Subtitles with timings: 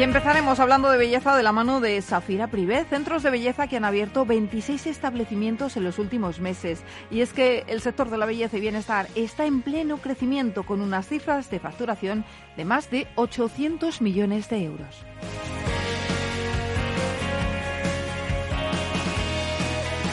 [0.00, 3.76] Y empezaremos hablando de belleza de la mano de Safira Privé, centros de belleza que
[3.76, 6.80] han abierto 26 establecimientos en los últimos meses.
[7.10, 10.80] Y es que el sector de la belleza y bienestar está en pleno crecimiento con
[10.80, 12.24] unas cifras de facturación
[12.56, 15.04] de más de 800 millones de euros.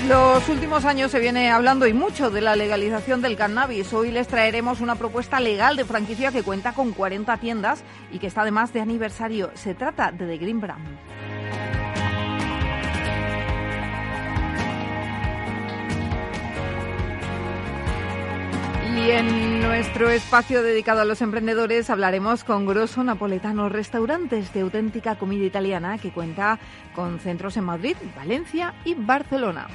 [0.07, 3.91] Los últimos años se viene hablando y mucho de la legalización del cannabis.
[3.91, 7.83] Hoy les traeremos una propuesta legal de franquicia que cuenta con 40 tiendas
[8.13, 9.51] y que está además de aniversario.
[9.55, 10.97] Se trata de The Green Brand.
[18.97, 25.15] Y en nuestro espacio dedicado a los emprendedores hablaremos con Grosso Napoletano Restaurantes de auténtica
[25.15, 26.57] comida italiana que cuenta
[26.95, 29.67] con centros en Madrid, Valencia y Barcelona.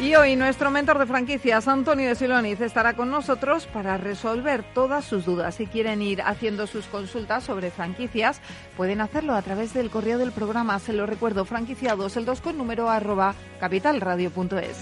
[0.00, 5.04] Y hoy nuestro mentor de franquicias, Antonio de Siloniz, estará con nosotros para resolver todas
[5.04, 5.56] sus dudas.
[5.56, 8.40] Si quieren ir haciendo sus consultas sobre franquicias,
[8.78, 10.78] pueden hacerlo a través del correo del programa.
[10.78, 14.78] Se lo recuerdo, franquiciados, el 2 con número arroba capitalradio.es.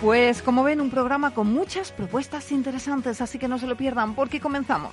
[0.00, 4.14] Pues como ven, un programa con muchas propuestas interesantes, así que no se lo pierdan
[4.14, 4.92] porque comenzamos.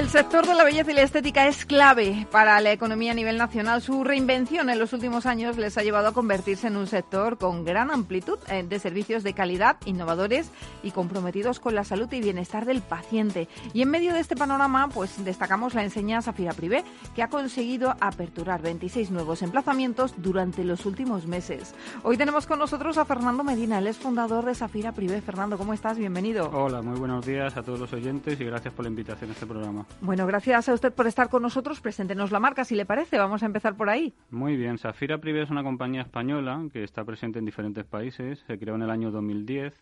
[0.00, 3.36] El sector de la belleza y la estética es clave para la economía a nivel
[3.36, 3.82] nacional.
[3.82, 7.66] Su reinvención en los últimos años les ha llevado a convertirse en un sector con
[7.66, 10.50] gran amplitud eh, de servicios de calidad, innovadores
[10.82, 13.46] y comprometidos con la salud y bienestar del paciente.
[13.74, 16.82] Y en medio de este panorama, pues destacamos la enseñanza Zafira Privé,
[17.14, 21.74] que ha conseguido aperturar 26 nuevos emplazamientos durante los últimos meses.
[22.04, 25.20] Hoy tenemos con nosotros a Fernando Medina, él es fundador de Zafira Privé.
[25.20, 25.98] Fernando, ¿cómo estás?
[25.98, 26.50] Bienvenido.
[26.54, 29.44] Hola, muy buenos días a todos los oyentes y gracias por la invitación a este
[29.44, 29.84] programa.
[30.00, 31.80] Bueno, gracias a usted por estar con nosotros.
[31.80, 33.18] Preséntenos la marca, si le parece.
[33.18, 34.14] Vamos a empezar por ahí.
[34.30, 34.78] Muy bien.
[34.78, 38.42] Safira Privé es una compañía española que está presente en diferentes países.
[38.46, 39.74] Se creó en el año 2010.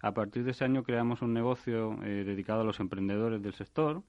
[0.00, 4.02] A partir de ese año creamos un negocio eh, dedicado a los emprendedores del sector.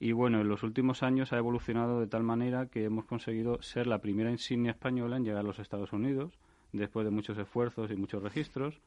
[0.00, 3.86] Y bueno, en los últimos años ha evolucionado de tal manera que hemos conseguido ser
[3.86, 6.38] la primera insignia española en llegar a los Estados Unidos,
[6.72, 8.80] después de muchos esfuerzos y muchos registros.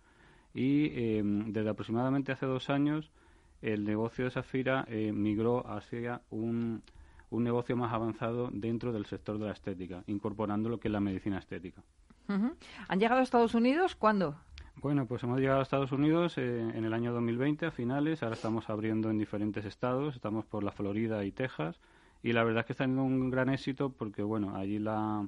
[0.54, 3.12] Y eh, desde aproximadamente hace dos años
[3.62, 6.84] el negocio de Safira eh, migró hacia un,
[7.30, 11.00] un negocio más avanzado dentro del sector de la estética, incorporando lo que es la
[11.00, 11.82] medicina estética.
[12.28, 14.36] ¿Han llegado a Estados Unidos cuándo?
[14.76, 18.36] Bueno, pues hemos llegado a Estados Unidos eh, en el año 2020 a finales, ahora
[18.36, 21.80] estamos abriendo en diferentes estados, estamos por la Florida y Texas,
[22.22, 25.28] y la verdad es que está teniendo un gran éxito porque, bueno, allí la,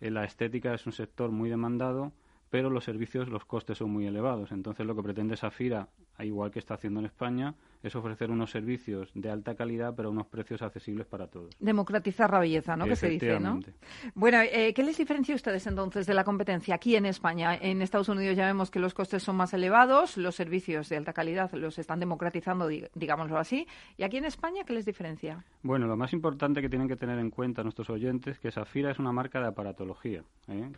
[0.00, 2.12] eh, la estética es un sector muy demandado,
[2.50, 4.52] pero los servicios, los costes son muy elevados.
[4.52, 5.88] Entonces, lo que pretende Safira,
[6.22, 10.12] igual que está haciendo en España, es ofrecer unos servicios de alta calidad, pero a
[10.12, 11.54] unos precios accesibles para todos.
[11.58, 12.84] Democratizar la belleza, ¿no?
[12.84, 13.60] Que se dice, ¿no?
[14.14, 17.56] Bueno, eh, ¿qué les diferencia a ustedes entonces de la competencia aquí en España?
[17.56, 21.12] En Estados Unidos ya vemos que los costes son más elevados, los servicios de alta
[21.12, 23.66] calidad los están democratizando, digámoslo así.
[23.96, 25.44] ¿Y aquí en España qué les diferencia?
[25.62, 28.90] Bueno, lo más importante que tienen que tener en cuenta nuestros oyentes es que Safira
[28.90, 30.22] es una marca de aparatología.
[30.48, 30.70] ¿eh?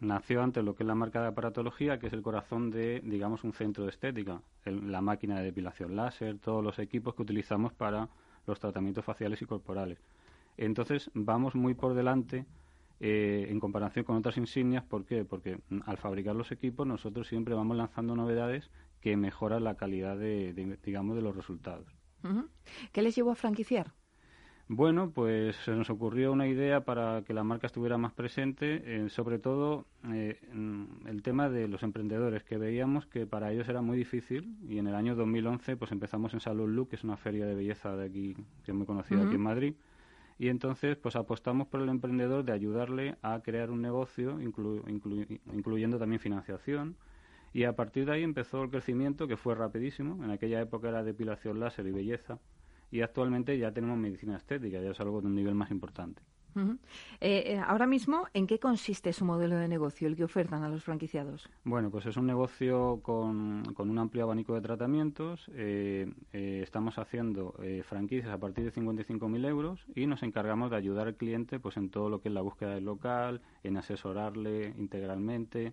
[0.00, 3.44] Nació antes lo que es la marca de aparatología, que es el corazón de, digamos,
[3.44, 4.42] un centro de estética.
[4.64, 8.08] la máquina de depilación láser, todos los equipos que utilizamos para
[8.46, 9.98] los tratamientos faciales y corporales.
[10.56, 12.46] Entonces, vamos muy por delante
[13.00, 14.84] eh, en comparación con otras insignias.
[14.84, 15.24] ¿Por qué?
[15.24, 18.70] Porque mm, al fabricar los equipos nosotros siempre vamos lanzando novedades
[19.00, 21.86] que mejoran la calidad de, digamos, de los resultados.
[22.92, 23.92] ¿Qué les llevó a franquiciar?
[24.70, 29.08] Bueno, pues se nos ocurrió una idea para que la marca estuviera más presente, eh,
[29.08, 30.38] sobre todo eh,
[31.06, 34.86] el tema de los emprendedores, que veíamos que para ellos era muy difícil y en
[34.86, 38.04] el año 2011 pues empezamos en Salud Look, que es una feria de belleza de
[38.04, 39.74] aquí, que es muy conocida aquí en Madrid,
[40.38, 46.20] y entonces pues apostamos por el emprendedor de ayudarle a crear un negocio, incluyendo también
[46.20, 46.94] financiación,
[47.54, 51.02] y a partir de ahí empezó el crecimiento que fue rapidísimo, en aquella época era
[51.02, 52.38] depilación láser y belleza,
[52.90, 56.22] y actualmente ya tenemos medicina estética, ya es algo de un nivel más importante.
[57.20, 60.68] Eh, eh, ahora mismo, ¿en qué consiste su modelo de negocio, el que ofertan a
[60.68, 61.48] los franquiciados?
[61.64, 65.50] Bueno, pues es un negocio con, un amplio abanico de tratamientos.
[65.54, 67.54] Eh, estamos haciendo
[67.84, 71.90] franquicias a partir de 55.000 euros y nos encargamos de ayudar al cliente pues en
[71.90, 75.72] todo lo que es la búsqueda del local, en asesorarle integralmente.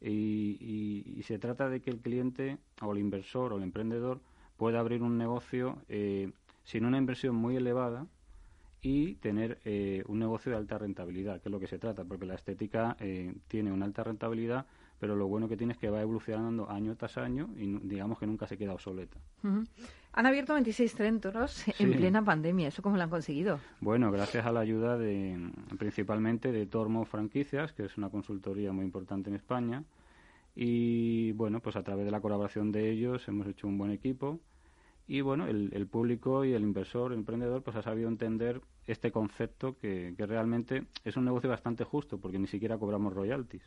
[0.00, 4.20] Y, se trata de que el cliente o el inversor o el emprendedor
[4.56, 5.78] pueda abrir un negocio
[6.66, 8.06] sin una inversión muy elevada
[8.82, 12.26] y tener eh, un negocio de alta rentabilidad, que es lo que se trata, porque
[12.26, 14.66] la estética eh, tiene una alta rentabilidad,
[14.98, 18.26] pero lo bueno que tiene es que va evolucionando año tras año y digamos que
[18.26, 19.16] nunca se queda obsoleta.
[20.12, 23.60] Han abierto 26 centros en plena pandemia, ¿eso cómo lo han conseguido?
[23.80, 25.38] Bueno, gracias a la ayuda de
[25.78, 29.84] principalmente de Tormo Franquicias, que es una consultoría muy importante en España,
[30.56, 34.40] y bueno, pues a través de la colaboración de ellos hemos hecho un buen equipo
[35.08, 39.76] y bueno, el, público y el inversor, el emprendedor, pues ha sabido entender este concepto
[39.78, 43.62] que, que, realmente es un negocio bastante justo porque ni siquiera cobramos royalties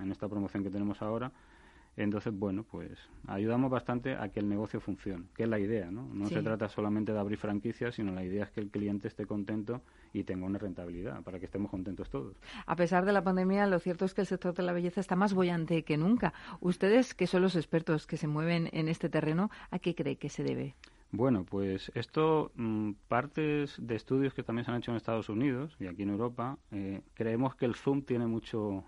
[0.00, 1.32] en esta promoción que tenemos ahora
[2.04, 2.92] entonces, bueno, pues
[3.26, 6.08] ayudamos bastante a que el negocio funcione, que es la idea, ¿no?
[6.12, 9.26] No se trata solamente de abrir franquicias, sino la idea es que el cliente esté
[9.26, 12.36] contento y tenga una rentabilidad para que estemos contentos todos.
[12.66, 15.16] A pesar de la pandemia, lo cierto es que el sector de la belleza está
[15.16, 16.32] más bollante que nunca.
[16.60, 20.28] Ustedes, que son los expertos que se mueven en este terreno, ¿a qué cree que
[20.28, 20.76] se debe?
[21.10, 25.74] Bueno, pues esto, mm, partes de estudios que también se han hecho en Estados Unidos
[25.80, 28.84] y aquí en Europa, eh, creemos que el Zoom tiene mucho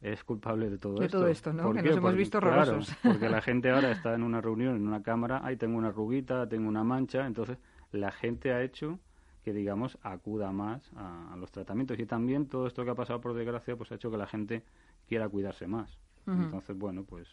[0.00, 1.18] es culpable de todo de esto.
[1.18, 1.72] todo esto, ¿no?
[1.72, 5.02] Que nos hemos visto Claro, porque la gente ahora está en una reunión, en una
[5.02, 7.58] cámara, ahí tengo una ruguita, tengo una mancha, entonces
[7.92, 9.00] la gente ha hecho
[9.42, 11.98] que, digamos, acuda más a, los tratamientos.
[11.98, 14.62] Y también todo esto que ha pasado, por desgracia, pues ha hecho que la gente
[15.08, 15.98] quiera cuidarse más.
[16.26, 17.26] Entonces, bueno, pues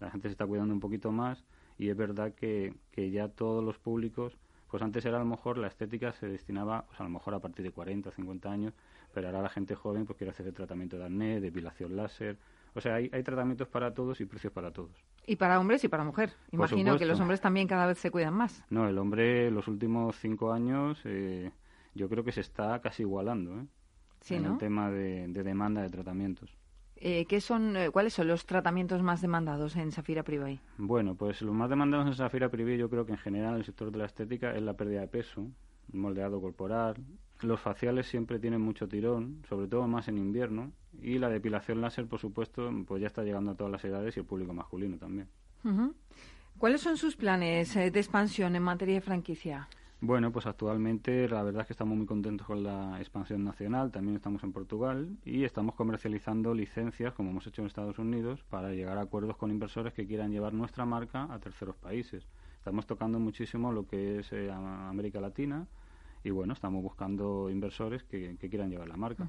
[0.00, 1.42] la gente se está cuidando un poquito más
[1.78, 4.36] y es verdad que, que ya todos los públicos,
[4.70, 7.38] pues antes era a lo mejor la estética se destinaba, pues a lo mejor a
[7.38, 8.74] partir de 40 o 50 años,
[9.14, 12.36] pero ahora la gente joven pues quiere hacer el tratamiento de acné, depilación láser.
[12.74, 14.90] O sea, hay, hay tratamientos para todos y precios para todos.
[15.26, 16.32] Y para hombres y para mujer.
[16.50, 18.64] Imagino que los hombres también cada vez se cuidan más.
[18.68, 21.50] No, el hombre los últimos cinco años eh,
[21.94, 23.66] yo creo que se está casi igualando ¿eh?
[24.30, 26.50] en el tema de, demanda de tratamientos.
[26.96, 30.60] Eh, ¿qué son, eh, ¿Cuáles son los tratamientos más demandados en Safira Privé?
[30.78, 33.64] Bueno, pues los más demandados en Safira Privé yo creo que en general en el
[33.64, 35.46] sector de la estética es la pérdida de peso,
[35.92, 36.96] moldeado corporal,
[37.44, 42.06] los faciales siempre tienen mucho tirón, sobre todo más en invierno, y la depilación láser,
[42.06, 45.28] por supuesto, pues ya está llegando a todas las edades y el público masculino también.
[46.58, 49.68] ¿Cuáles son sus planes eh, de expansión en materia de franquicia?
[50.00, 54.16] Bueno, pues actualmente la verdad es que estamos muy contentos con la expansión nacional, también
[54.16, 58.98] estamos en Portugal y estamos comercializando licencias, como hemos hecho en Estados Unidos, para llegar
[58.98, 62.26] a acuerdos con inversores que quieran llevar nuestra marca a terceros países.
[62.58, 65.66] Estamos tocando muchísimo lo que es eh, América Latina,
[66.24, 69.28] y bueno, estamos buscando inversores que, quieran llevar la marca.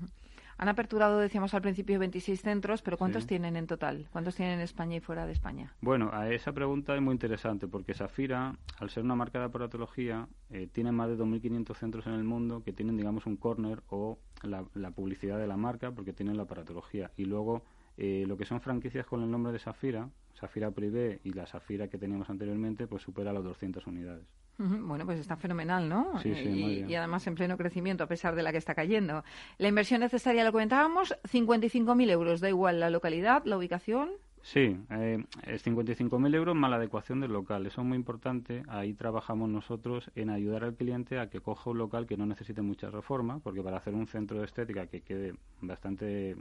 [0.58, 4.08] Han aperturado, decíamos al principio, 26 centros, pero ¿cuántos tienen en total?
[4.12, 5.76] ¿Cuántos tienen en España y fuera de España?
[5.82, 10.30] Bueno, a esa pregunta es muy interesante porque Safira, al ser una marca de aparatología,
[10.50, 14.18] eh, tiene más de 2.500 centros en el mundo que tienen, digamos, un corner o
[14.44, 17.12] la, publicidad de la marca porque tienen la aparatología.
[17.18, 17.64] Y luego,
[17.98, 21.90] eh, lo que son franquicias con el nombre de Safira, Safira Privé y la Safira
[21.90, 24.26] que teníamos anteriormente, pues supera las 200 unidades.
[24.58, 26.20] Bueno, pues está fenomenal, ¿no?
[26.20, 29.24] Sí, sí, y, y, además en pleno crecimiento, a pesar de la que está cayendo.
[29.58, 32.40] La inversión necesaria, lo comentábamos, 55.000 euros.
[32.40, 34.12] Da igual la localidad, la ubicación.
[34.46, 37.66] Sí, eh, es 55.000 euros más la adecuación del local.
[37.66, 38.62] Eso es muy importante.
[38.68, 42.62] Ahí trabajamos nosotros en ayudar al cliente a que coja un local que no necesite
[42.62, 46.36] mucha reforma, porque para hacer un centro de estética que quede bastante,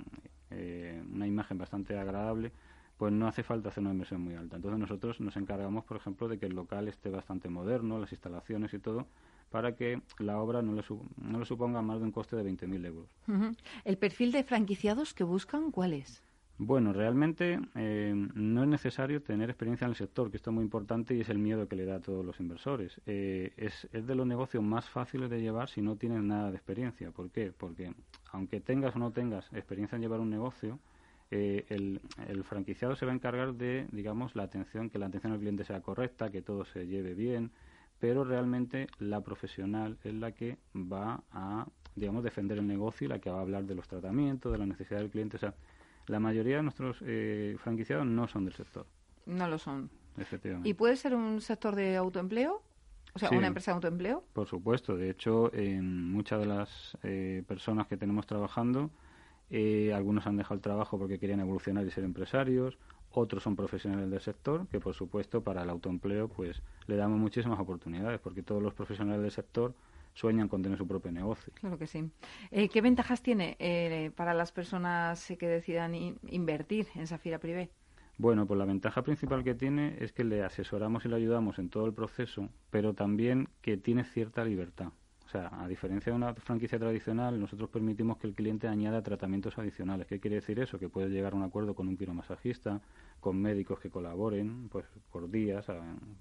[0.51, 2.53] eh, una imagen bastante agradable,
[2.97, 4.57] pues no hace falta hacer una inversión muy alta.
[4.57, 8.73] Entonces nosotros nos encargamos, por ejemplo, de que el local esté bastante moderno, las instalaciones
[8.75, 9.07] y todo,
[9.51, 10.83] para que la obra no le,
[11.17, 13.09] no le suponga más de un coste de 20.000 euros.
[13.85, 16.23] ¿El perfil de franquiciados que buscan cuál es?
[16.57, 20.63] Bueno, realmente eh, no es necesario tener experiencia en el sector, que esto es muy
[20.63, 23.01] importante y es el miedo que le da a todos los inversores.
[23.07, 26.57] Eh, es, es, de los negocios más fáciles de llevar si no tienes nada de
[26.57, 27.11] experiencia.
[27.11, 27.53] ¿Por qué?
[27.57, 27.93] Porque
[28.31, 30.79] aunque tengas o no tengas experiencia en llevar un negocio,
[31.37, 35.41] eh, el, franquiciado se va a encargar de, digamos, la atención, que la atención al
[35.41, 37.51] cliente sea correcta, que todo se lleve bien,
[37.99, 43.19] pero realmente la profesional es la que va a, digamos, defender el negocio y la
[43.19, 45.37] que va a hablar de los tratamientos, de la necesidad del cliente.
[45.37, 45.55] O sea,
[46.07, 48.87] la mayoría de nuestros eh, franquiciados no son del sector.
[49.27, 49.91] No lo son.
[50.17, 50.69] Efectivamente.
[50.69, 52.63] ¿Y puede ser un sector de autoempleo?
[53.13, 54.23] O sea, una empresa de autoempleo.
[54.33, 54.97] Por supuesto.
[54.97, 58.91] De hecho, en muchas de las eh, personas que tenemos trabajando,
[59.57, 62.77] eh, algunos han dejado el trabajo porque querían evolucionar y ser empresarios,
[63.13, 67.61] otros son profesionales del sector, que por supuesto para el autoempleo pues le damos muchísimas
[67.61, 69.73] oportunidades, porque todos los profesionales del sector
[70.13, 71.53] sueñan con tener su propio negocio.
[71.55, 72.11] Claro que sí.
[72.51, 77.71] Eh, ¿Qué ventajas tiene eh, para las personas que decidan invertir en Safira Privé?
[78.19, 81.69] Bueno, pues la ventaja principal que tiene es que le asesoramos y le ayudamos en
[81.69, 84.91] todo el proceso, pero también que tiene cierta libertad.
[85.27, 89.57] O sea, a diferencia de una franquicia tradicional, nosotros permitimos que el cliente añada tratamientos
[89.59, 90.07] adicionales.
[90.07, 90.79] ¿Qué quiere decir eso?
[90.79, 92.81] Que puede llegar a un acuerdo con un quiromasajista,
[93.21, 95.67] con médicos que colaboren pues por días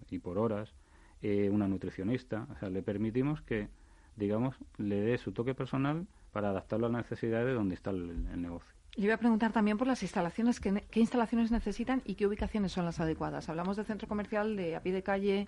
[0.09, 0.73] y por horas,
[1.21, 2.47] eh, una nutricionista.
[2.55, 3.67] O sea, le permitimos que,
[4.15, 8.41] digamos, le dé su toque personal para adaptarlo a las necesidades de donde está el
[8.41, 8.71] negocio.
[8.95, 12.71] Le voy a preguntar también por las instalaciones, ¿qué, qué instalaciones necesitan y qué ubicaciones
[12.71, 13.49] son las adecuadas.
[13.49, 15.47] Hablamos de centro comercial, de a pie de calle.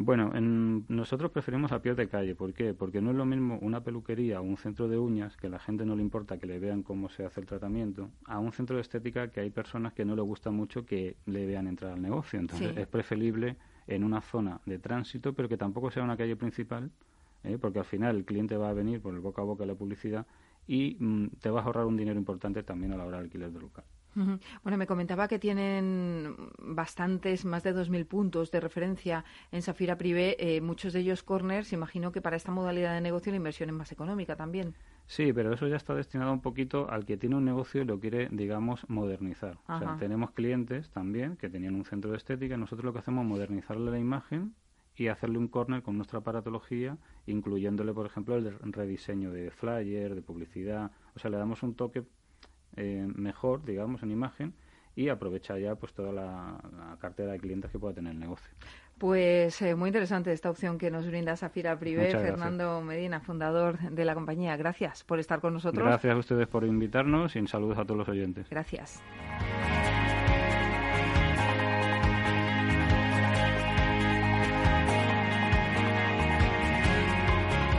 [0.00, 2.36] Bueno, en, nosotros preferimos a pie de calle.
[2.36, 2.72] ¿Por qué?
[2.72, 5.58] Porque no es lo mismo una peluquería o un centro de uñas, que a la
[5.58, 8.76] gente no le importa que le vean cómo se hace el tratamiento, a un centro
[8.76, 12.00] de estética que hay personas que no le gusta mucho que le vean entrar al
[12.00, 12.38] negocio.
[12.38, 13.56] Entonces es preferible
[13.88, 16.92] en una zona de tránsito, pero que tampoco sea una calle principal,
[17.42, 17.58] ¿eh?
[17.60, 19.74] porque al final el cliente va a venir por el boca a boca de la
[19.74, 20.26] publicidad
[20.68, 23.50] y mm, te vas a ahorrar un dinero importante también a la hora del alquiler
[23.50, 23.84] de local.
[24.14, 30.36] Bueno, me comentaba que tienen bastantes, más de 2.000 puntos de referencia en Safira Privé,
[30.38, 31.72] eh, muchos de ellos corners.
[31.72, 34.74] Imagino que para esta modalidad de negocio la inversión es más económica también.
[35.06, 37.98] Sí, pero eso ya está destinado un poquito al que tiene un negocio y lo
[37.98, 39.58] quiere, digamos, modernizar.
[39.66, 42.98] O sea, tenemos clientes también que tenían un centro de estética y nosotros lo que
[42.98, 44.54] hacemos es modernizarle la imagen
[44.96, 50.22] y hacerle un corner con nuestra aparatología, incluyéndole, por ejemplo, el rediseño de flyer, de
[50.22, 50.90] publicidad.
[51.14, 52.04] O sea, le damos un toque
[52.76, 54.54] eh, mejor, digamos, en imagen
[54.98, 56.58] y aprovecha ya pues toda la,
[57.00, 58.50] cartera de clientes que pueda tener el negocio.
[58.98, 64.04] Pues eh, muy interesante esta opción que nos brinda Safira Privé, Fernando Medina, fundador de
[64.04, 64.56] la compañía.
[64.56, 65.86] Gracias por estar con nosotros.
[65.86, 68.50] Gracias a ustedes por invitarnos y saludos a todos los oyentes.
[68.50, 69.00] Gracias.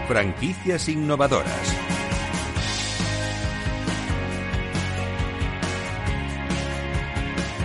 [0.07, 1.88] Franquicias innovadoras.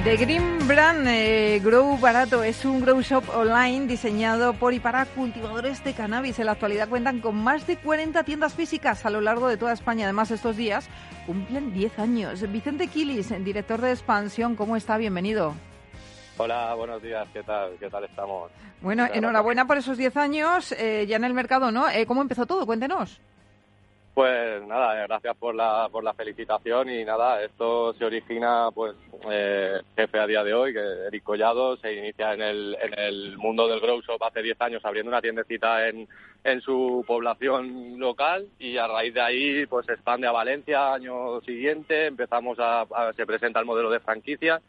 [0.05, 5.07] The Green Brand eh, Grow Barato es un grow shop online diseñado por y para
[5.07, 6.39] cultivadores de cannabis.
[6.39, 9.73] En la actualidad cuentan con más de 40 tiendas físicas a lo largo de toda
[9.73, 10.05] España.
[10.05, 10.91] Además, estos días
[11.25, 12.53] cumplen 10 años.
[12.53, 14.99] Vicente Quilis, director de expansión, ¿cómo está?
[14.99, 15.55] Bienvenido.
[16.37, 17.71] Hola, buenos días, ¿qué tal?
[17.81, 18.53] ¿Qué tal estamos?
[18.83, 21.89] Bueno, enhorabuena por esos 10 años eh, ya en el mercado, ¿no?
[21.89, 22.67] Eh, ¿Cómo empezó todo?
[22.67, 23.23] Cuéntenos.
[24.15, 28.95] Pues nada, eh, gracias por la, por la felicitación y nada, esto se origina, pues,
[29.97, 33.67] jefe a día de hoy, que Eric Collado se inicia en el, en el mundo
[33.67, 36.07] del grow shop hace 10 años abriendo una tiendecita en,
[36.45, 41.41] en su población local y a raíz de ahí, pues, se expande a Valencia año
[41.41, 44.63] siguiente, empezamos a se presenta el modelo de franquicia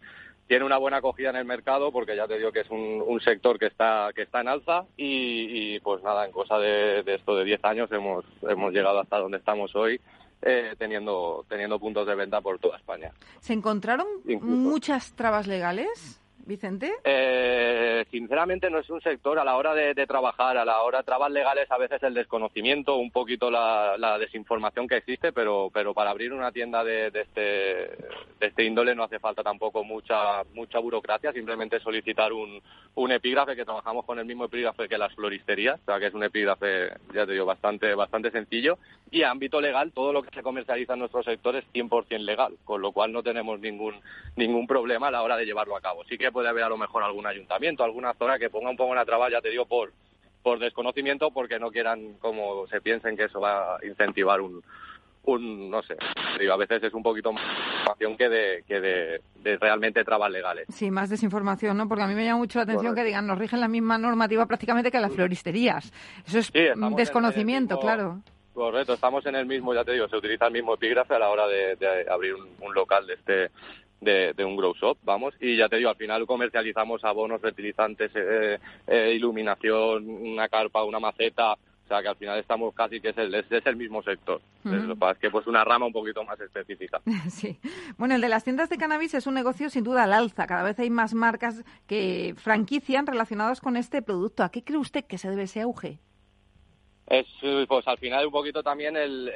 [0.48, 3.58] tiene una buena acogida en el mercado porque ya te digo que es un, sector
[3.58, 7.66] que está que está en alza y, pues nada en cosa de, esto de 10
[7.66, 10.00] años hemos hemos llegado hasta donde estamos hoy
[10.42, 13.12] eh, teniendo teniendo puntos de venta por toda España.
[13.40, 14.08] Se encontraron
[14.42, 16.94] muchas trabas legales Vicente?
[17.04, 21.04] Eh, sinceramente no es un sector a la hora de, trabajar, a la hora de
[21.04, 26.34] trabas legales a veces el desconocimiento, un poquito la, desinformación que existe, pero, para abrir
[26.34, 31.80] una tienda de, este, de este índole no hace falta tampoco mucha, mucha burocracia, simplemente
[31.80, 32.62] solicitar un,
[33.12, 36.24] epígrafe que trabajamos con el mismo epígrafe que las floristerías, o sea que es un
[36.24, 38.78] epígrafe, ya te digo, bastante, bastante sencillo.
[39.12, 42.58] Y a ámbito legal, todo lo que se comercializa en nuestro sector es 100% legal,
[42.66, 43.96] con lo cual no tenemos ningún,
[44.36, 46.04] ningún problema a la hora de llevarlo a cabo.
[46.06, 48.92] Sí que puede haber a lo mejor algún ayuntamiento, alguna zona que ponga un poco
[48.92, 49.94] una traba, ya te digo, por,
[50.44, 54.62] por desconocimiento, porque no quieran, como se piensen, que eso va a incentivar un,
[55.24, 55.96] un no sé,
[56.38, 57.42] digo, a veces es un poquito más
[57.80, 60.68] información que de, que de, realmente trabas legales.
[60.74, 61.88] Sí, más desinformación, ¿no?
[61.88, 64.46] Porque a mí me llama mucho la atención que digan, nos rigen la misma normativa
[64.46, 65.94] prácticamente que las floristerías.
[66.27, 66.51] Eso es
[66.98, 68.20] desconocimiento, claro.
[68.54, 71.30] Correcto, estamos en el mismo, ya te digo, se utiliza el mismo epígrafe a la
[71.30, 73.51] hora de, abrir un, local de este
[74.02, 78.60] de, un grow shop, vamos, y ya te digo, al final comercializamos abonos, fertilizantes, eh,
[78.88, 81.54] eh, iluminación, una carpa, una maceta,
[81.86, 84.42] o sea que al final estamos casi que es el, es, el mismo sector.
[84.64, 87.00] Lo que es que pues una rama un poquito más específica.
[87.30, 87.60] Sí.
[87.98, 90.48] Bueno, el de las tiendas de cannabis es un negocio sin duda al alza.
[90.48, 94.44] Cada vez hay más marcas que franquician relacionadas con este producto.
[94.44, 96.00] ¿A qué cree usted que se debe ese auge?
[97.07, 97.27] Es,
[97.67, 99.31] pues al final un poquito también el,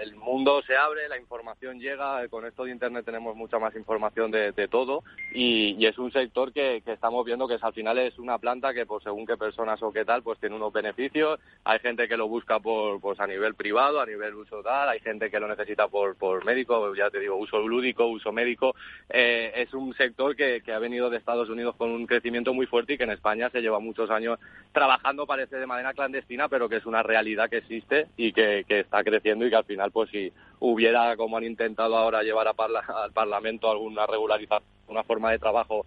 [0.00, 4.30] el, mundo se abre, la información llega, con esto de Internet tenemos mucha más información
[4.30, 8.18] de, todo y, es un sector que, que, estamos viendo que es, al final es
[8.18, 11.78] una planta que pues según qué personas o qué tal pues tiene unos beneficios, hay
[11.80, 15.30] gente que lo busca por pues a nivel privado, a nivel uso tal, hay gente
[15.30, 18.74] que lo necesita por, por médico, ya te digo, uso lúdico, uso médico,
[19.10, 22.66] eh, es un sector que, que ha venido de Estados Unidos con un crecimiento muy
[22.66, 24.40] fuerte y que en España se lleva muchos años
[24.72, 29.02] trabajando parece de manera clandestina pero que es una realidad que existe y que, está
[29.04, 33.70] creciendo y que al final, pues si hubiera, como han intentado ahora llevar al Parlamento
[33.70, 35.84] alguna regularización, una forma de trabajo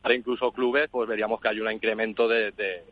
[0.00, 2.84] para incluso clubes, pues veríamos que hay un incremento de, de,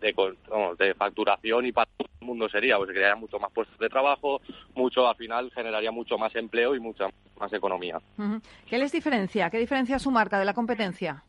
[0.00, 3.88] de, facturación y para todo el mundo sería, pues se crearían mucho más puestos de
[3.88, 4.40] trabajo,
[4.74, 7.98] mucho al final generaría mucho más empleo y mucha más economía.
[8.68, 9.50] ¿Qué les diferencia?
[9.50, 11.24] ¿Qué diferencia su marca de la competencia?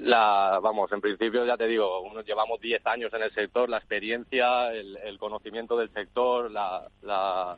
[0.00, 3.78] La, vamos, en principio ya te digo, unos llevamos 10 años en el sector, la
[3.78, 7.56] experiencia, el, el conocimiento del sector, la, la,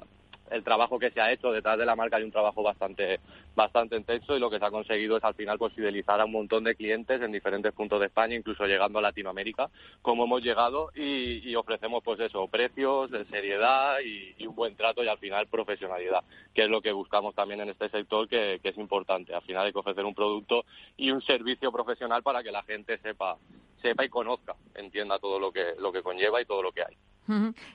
[0.54, 3.20] el trabajo que se ha hecho detrás de la marca hay un trabajo bastante
[3.56, 6.32] bastante intenso y lo que se ha conseguido es al final pues fidelizar a un
[6.32, 9.68] montón de clientes en diferentes puntos de España, incluso llegando a Latinoamérica,
[10.00, 15.08] como hemos llegado y, ofrecemos pues eso, precios, de seriedad y, un buen trato y
[15.08, 18.78] al final profesionalidad, que es lo que buscamos también en este sector que, que es
[18.78, 19.34] importante.
[19.34, 20.64] Al final hay que ofrecer un producto
[20.96, 23.36] y un servicio profesional para que la gente sepa
[23.80, 26.96] sepa y conozca, entienda todo lo que lo que conlleva y todo lo que hay.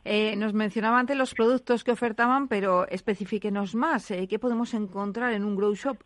[0.06, 4.12] Eh, nos mencionaba antes los productos que ofertaban, pero especifíquenos más.
[4.12, 5.98] Eh, ¿Qué podemos encontrar en un grow shop?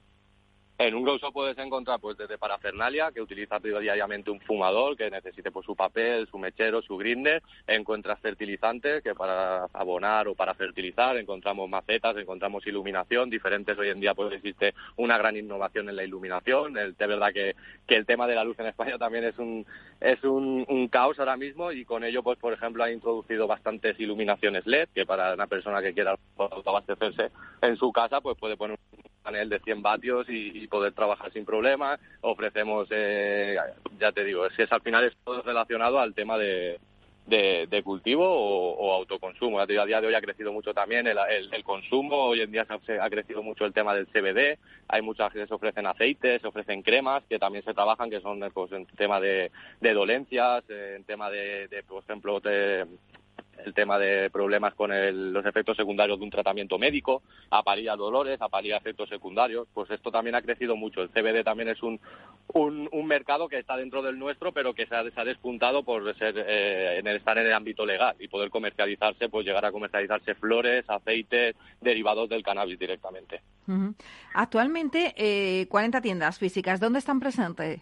[0.84, 5.10] En un grow shop puedes encontrar pues desde parafernalia, que utiliza diariamente un fumador, que
[5.10, 7.42] necesite pues su papel, su mechero, su grinder.
[7.66, 11.16] Encuentras fertilizantes, que para abonar o para fertilizar.
[11.16, 13.30] Encontramos macetas, encontramos iluminación.
[13.30, 16.78] Diferentes hoy en día pues existe una gran innovación en la iluminación.
[16.78, 17.56] Es verdad que,
[17.88, 19.66] que el tema de la luz en España también es un,
[20.02, 23.98] es un, un caos ahora mismo y con ello pues por ejemplo ha introducido bastantes
[24.02, 28.78] iluminaciones LED, que para una persona que quiera autoabastecerse en su casa pues puede poner
[28.92, 32.00] un panel de 100 vatios y, poder trabajar sin problemas.
[32.22, 33.58] Ofrecemos, eh,
[34.00, 36.80] ya te digo, es que al final es todo relacionado al tema de,
[37.26, 39.60] de, cultivo o, autoconsumo.
[39.60, 41.18] A día de hoy ha crecido mucho también el,
[41.52, 45.32] el, consumo, hoy en día se ha, crecido mucho el tema del CBD, hay muchas
[45.32, 48.86] que se ofrecen aceites, se ofrecen cremas que también se trabajan, que son pues, en
[48.86, 52.86] tema de, de dolencias, en tema de, de por ejemplo, de,
[53.66, 54.92] el tema de problemas con
[55.34, 60.36] los efectos secundarios de un tratamiento médico, apalía dolores, apalía efectos secundarios, pues esto también
[60.36, 61.02] ha crecido mucho.
[61.02, 62.00] El CBD también es un,
[62.54, 67.00] un, mercado que está dentro del nuestro, pero que se ha, despuntado por ser, eh,
[67.00, 70.86] en el, estar en el ámbito legal y poder comercializarse, pues llegar a comercializarse flores,
[70.88, 73.42] aceites, derivados del cannabis directamente.
[74.34, 77.82] Actualmente, eh, 40 tiendas físicas, ¿dónde están presentes?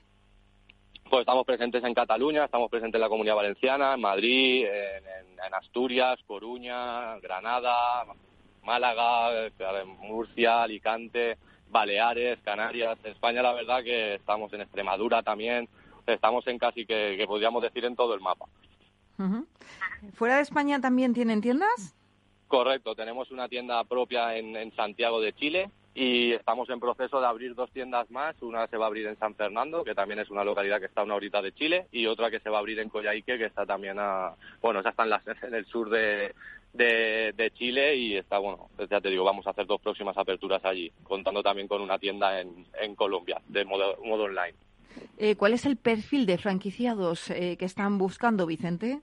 [1.11, 6.17] Pues estamos presentes en Cataluña, estamos presentes en la Comunidad Valenciana, en Madrid, en, Asturias,
[6.25, 8.05] Coruña, Granada,
[8.63, 9.49] Málaga,
[9.99, 11.37] Murcia, Alicante,
[11.69, 12.97] Baleares, Canarias.
[13.03, 15.67] En España la verdad que estamos en Extremadura también,
[16.07, 18.45] estamos en casi que, podríamos decir en todo el mapa.
[20.13, 21.93] ¿Fuera de España también tienen tiendas?
[22.47, 27.53] Correcto, tenemos una tienda propia en Santiago de Chile, y estamos en proceso de abrir
[27.53, 28.41] dos tiendas más.
[28.41, 31.01] Una se va a abrir en San Fernando, que también es una localidad que está
[31.01, 33.45] a una horita de Chile, y otra que se va a abrir en Coyhaique, que
[33.45, 34.93] está también a, bueno, está
[35.47, 36.33] en, el sur de,
[36.73, 40.63] de, Chile y está, bueno, pues ya te digo, vamos a hacer dos próximas aperturas
[40.63, 44.55] allí, contando también con una tienda en, en Colombia, de modo, modo online.
[45.17, 49.01] Eh, ¿Cuál es el perfil de franquiciados eh, que están buscando, Vicente?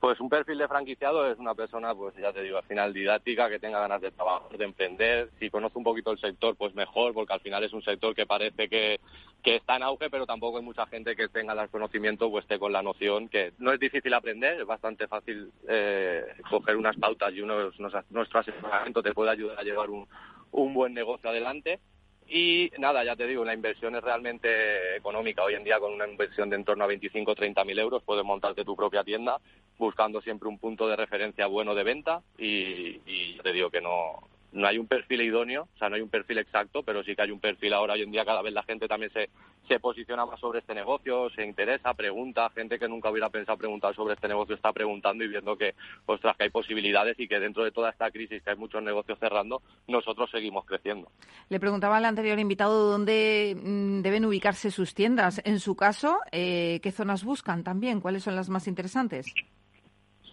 [0.00, 3.48] Pues un perfil de franquiciado es una persona, pues ya te digo, al final didáctica,
[3.48, 5.30] que tenga ganas de trabajar, de emprender.
[5.40, 8.24] Si conoce un poquito el sector, pues mejor, porque al final es un sector que
[8.24, 9.00] parece que,
[9.42, 12.60] que está en auge, pero tampoco hay mucha gente que tenga el conocimiento o esté
[12.60, 17.32] con la noción que no es difícil aprender, es bastante fácil eh, coger unas pautas
[17.34, 17.74] y unos,
[18.10, 20.06] nuestro asesoramiento te puede ayudar a llevar un,
[20.52, 21.80] un buen negocio adelante
[22.28, 25.42] y nada, ya te digo, la inversión es realmente económica.
[25.44, 28.02] Hoy en día, con una inversión de en torno a 25 o 30 mil euros,
[28.04, 29.40] puedes montarte tu propia tienda,
[29.78, 32.22] buscando siempre un punto de referencia bueno de venta.
[32.36, 36.02] Y, y te digo que no, no hay un perfil idóneo, o sea, no hay
[36.02, 37.94] un perfil exacto, pero sí que hay un perfil ahora.
[37.94, 39.28] Hoy en día cada vez la gente también se,
[39.68, 42.50] se posiciona más sobre este negocio, se interesa, pregunta.
[42.50, 45.74] Gente que nunca hubiera pensado preguntar sobre este negocio está preguntando y viendo que,
[46.06, 49.18] ostras, que hay posibilidades y que dentro de toda esta crisis, que hay muchos negocios
[49.18, 51.10] cerrando, nosotros seguimos creciendo.
[51.48, 55.42] Le preguntaba al anterior invitado dónde mm, deben ubicarse sus tiendas.
[55.44, 58.00] En su caso, eh, ¿qué zonas buscan también?
[58.00, 59.26] ¿Cuáles son las más interesantes?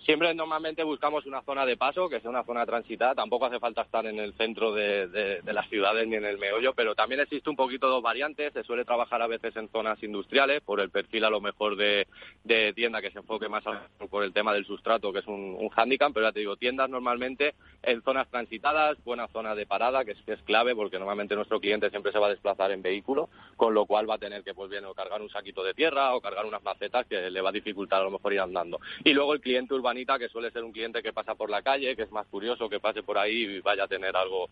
[0.06, 3.16] Siempre normalmente buscamos una zona de paso, que sea una zona transitada.
[3.16, 6.94] Tampoco hace falta estar en el centro de, las ciudades ni en el meollo, pero
[6.94, 8.54] también existe un poquito dos variantes.
[8.54, 12.06] Se suele trabajar a veces en zonas industriales, por el perfil a lo mejor de,
[12.76, 13.64] tienda que se enfoque más
[14.12, 15.72] por el tema del sustrato, que es un, un.
[15.76, 20.22] Pero ya te digo, tiendas normalmente en zonas transitadas, buena zona de parada, que es,
[20.22, 23.74] que es clave, porque normalmente nuestro cliente siempre se va a desplazar en vehículo, con
[23.74, 26.22] lo cual va a tener que, pues bien, o cargar un saquito de tierra o
[26.22, 28.80] cargar unas macetas que le va a dificultar a lo mejor ir andando.
[29.04, 31.96] Y luego el cliente urbano que suele ser un cliente que pasa por la calle,
[31.96, 34.50] que es más curioso, que pase por ahí y vaya a tener algo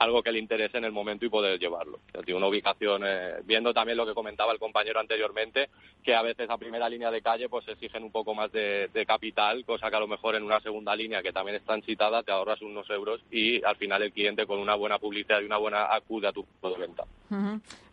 [0.00, 2.00] algo que le interese en el momento y poder llevarlo.
[2.24, 5.68] Tiene una ubicación, eh, viendo también lo que comentaba el compañero anteriormente,
[6.02, 9.62] que a veces a primera línea de calle pues exigen un poco más de, capital,
[9.66, 12.62] cosa que a lo mejor en una segunda línea que también está transitada te ahorras
[12.62, 16.28] unos euros y al final el cliente con una buena publicidad y una buena acude
[16.28, 17.04] a tu punto de venta.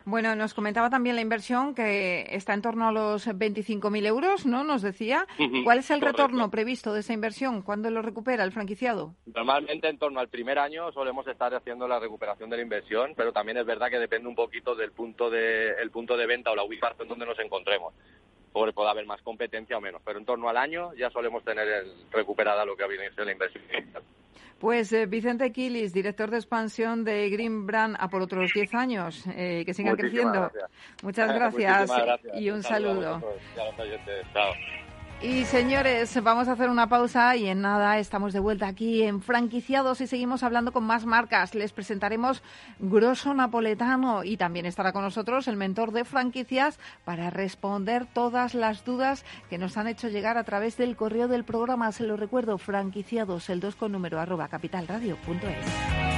[0.08, 4.64] Bueno, nos comentaba también la inversión que está en torno a los 25.000 euros, ¿no?
[4.64, 5.26] Nos decía.
[5.64, 7.60] ¿Cuál es el retorno previsto de esa inversión?
[7.60, 9.14] ¿Cuándo lo recupera el franquiciado?
[9.26, 13.34] Normalmente en torno al primer año solemos estar haciendo la recuperación de la inversión, pero
[13.34, 16.56] también es verdad que depende un poquito del punto de, el punto de venta o
[16.56, 17.92] la ubicación donde nos encontremos.
[18.50, 21.84] Porque puede haber más competencia o menos, pero en torno al año ya solemos tener
[22.10, 23.62] recuperada lo que ha venido la inversión.
[24.58, 29.24] Pues eh, Vicente Quilis, director de expansión de Green Brand a por otros 10 años,
[29.28, 30.50] eh, que sigan creciendo.
[31.02, 31.90] Muchas gracias,
[32.34, 33.22] y un, saludo.
[35.20, 39.20] Y señores, vamos a hacer una pausa y en nada estamos de vuelta aquí en
[39.20, 41.56] Franquiciados y seguimos hablando con más marcas.
[41.56, 42.40] Les presentaremos
[42.78, 48.84] Grosso Napoletano y también estará con nosotros el mentor de franquicias para responder todas las
[48.84, 51.90] dudas que nos han hecho llegar a través del correo del programa.
[51.90, 56.17] Se lo recuerdo, franquiciados, el 2 con número arroba capitalradio.es.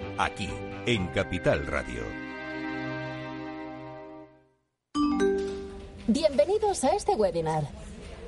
[0.23, 0.49] Aquí
[0.85, 2.03] en Capital Radio.
[6.05, 7.63] Bienvenidos a este webinar.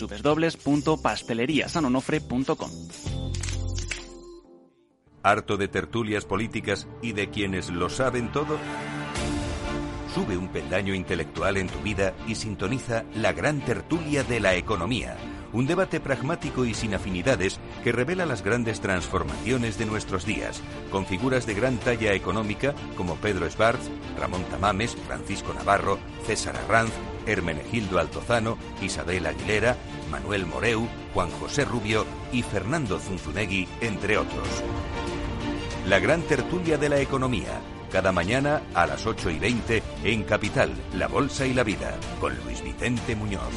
[0.00, 2.70] www.pasteleriasanonofre.com.
[5.24, 8.58] ¿Harto de tertulias políticas y de quienes lo saben todo?
[10.12, 15.16] Sube un peldaño intelectual en tu vida y sintoniza la gran tertulia de la economía.
[15.52, 21.06] Un debate pragmático y sin afinidades que revela las grandes transformaciones de nuestros días, con
[21.06, 26.92] figuras de gran talla económica como Pedro Esbarz, Ramón Tamames, Francisco Navarro, César Arranz,
[27.26, 29.76] Hermenegildo Altozano, Isabel Aguilera,
[30.10, 34.48] Manuel Moreu, Juan José Rubio y Fernando Zunzunegui, entre otros.
[35.86, 40.72] La gran tertulia de la economía, cada mañana a las 8 y 20 en Capital,
[40.94, 43.52] La Bolsa y la Vida, con Luis Vicente Muñoz.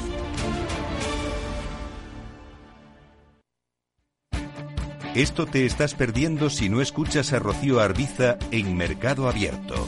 [5.16, 9.88] Esto te estás perdiendo si no escuchas a Rocío Arbiza en Mercado Abierto.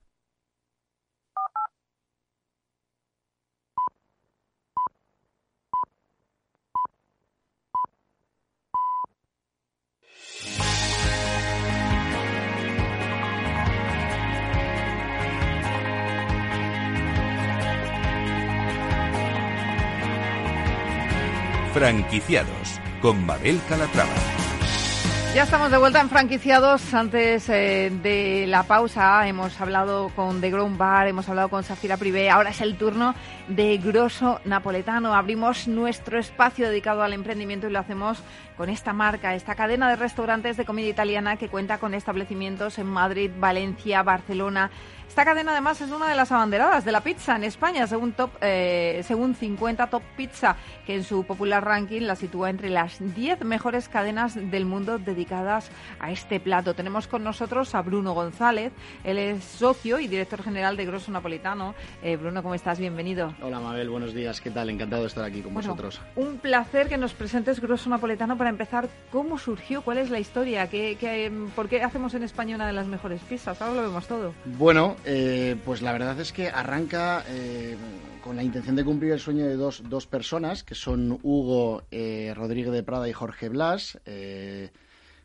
[21.73, 24.11] Franquiciados con Mabel Calatrava.
[25.33, 26.93] Ya estamos de vuelta en franquiciados.
[26.93, 31.95] Antes eh, de la pausa hemos hablado con The Ground Bar, hemos hablado con Safira
[31.95, 32.29] Privé.
[32.29, 33.15] Ahora es el turno
[33.47, 35.15] de Grosso Napoletano.
[35.15, 38.21] Abrimos nuestro espacio dedicado al emprendimiento y lo hacemos
[38.57, 42.87] con esta marca, esta cadena de restaurantes de comida italiana que cuenta con establecimientos en
[42.87, 44.69] Madrid, Valencia, Barcelona
[45.11, 48.29] esta cadena además es una de las abanderadas de la pizza en España, según, top,
[48.39, 53.43] eh, según 50 Top Pizza, que en su popular ranking la sitúa entre las 10
[53.43, 55.69] mejores cadenas del mundo dedicadas
[55.99, 56.75] a este plato.
[56.75, 58.71] Tenemos con nosotros a Bruno González,
[59.03, 61.75] él es socio y director general de Grosso Napolitano.
[62.01, 62.79] Eh, Bruno, ¿cómo estás?
[62.79, 63.35] Bienvenido.
[63.41, 64.69] Hola Mabel, buenos días, ¿qué tal?
[64.69, 65.99] Encantado de estar aquí con vosotros.
[66.15, 68.87] Un placer que nos presentes Grosso Napolitano para empezar.
[69.11, 69.81] ¿Cómo surgió?
[69.81, 70.69] ¿Cuál es la historia?
[70.69, 73.61] ¿Qué, por qué hacemos en España una de las mejores pizzas?
[73.61, 74.33] Ahora lo vemos todo.
[74.45, 77.75] Bueno, eh, pues la verdad es que arranca eh,
[78.23, 82.33] con la intención de cumplir el sueño de dos, dos personas, que son Hugo eh,
[82.35, 83.99] Rodríguez de Prada y Jorge Blas,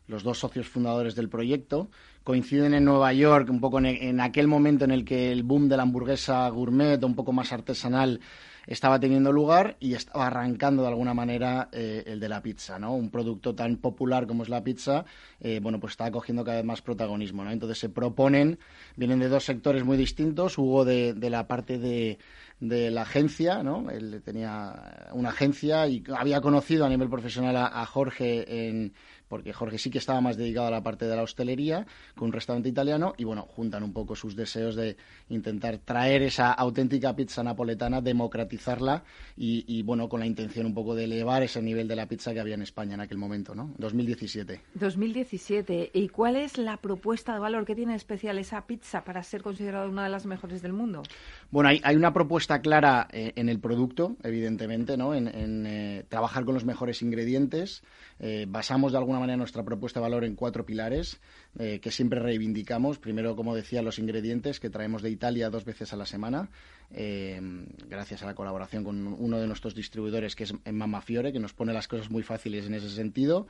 [0.07, 1.89] los dos socios fundadores del proyecto.
[2.23, 5.77] Coinciden en Nueva York, un poco en, aquel momento en el que el boom de
[5.77, 8.19] la hamburguesa gourmet, un poco más artesanal,
[8.67, 12.93] estaba teniendo lugar y estaba arrancando de alguna manera eh, el de la pizza, ¿no?
[12.93, 15.05] Un producto tan popular como es la pizza,
[15.39, 17.51] eh, bueno, pues está cogiendo cada vez más protagonismo, ¿no?
[17.51, 18.59] Entonces se proponen,
[18.95, 22.19] vienen de dos sectores muy distintos, Hugo de, de la parte de,
[22.59, 23.89] de la agencia, ¿no?
[23.89, 28.93] Él tenía una agencia y había conocido a nivel profesional a Jorge en
[29.27, 31.85] porque Jorge sí que estaba más dedicado a la parte de la hostelería,
[32.15, 34.97] con un restaurante italiano, y bueno, juntan un poco sus deseos de
[35.29, 39.03] intentar traer esa auténtica pizza napoletana, democratizarla
[39.35, 42.39] y, bueno, con la intención un poco de elevar ese nivel de la pizza que
[42.39, 43.73] había en España en aquel momento, ¿no?
[43.77, 44.61] 2017.
[44.75, 45.91] 2017.
[45.93, 49.87] ¿Y cuál es la propuesta de valor que tiene especial esa pizza para ser considerada
[49.87, 51.03] una de las mejores del mundo?
[51.51, 55.13] Bueno, hay, una propuesta clara eh, en el producto, evidentemente, ¿no?
[55.13, 55.27] En,
[55.65, 57.83] eh, trabajar con los mejores ingredientes.
[58.19, 61.19] Eh, basamos de alguna manera nuestra propuesta de valor en cuatro pilares
[61.59, 62.99] eh, que siempre reivindicamos.
[62.99, 66.49] Primero, como decía, los ingredientes que traemos de Italia dos veces a la semana,
[66.91, 67.39] eh,
[67.87, 71.53] gracias a la colaboración con uno de nuestros distribuidores que es Mamma Fiore, que nos
[71.53, 73.47] pone las cosas muy fáciles en ese sentido.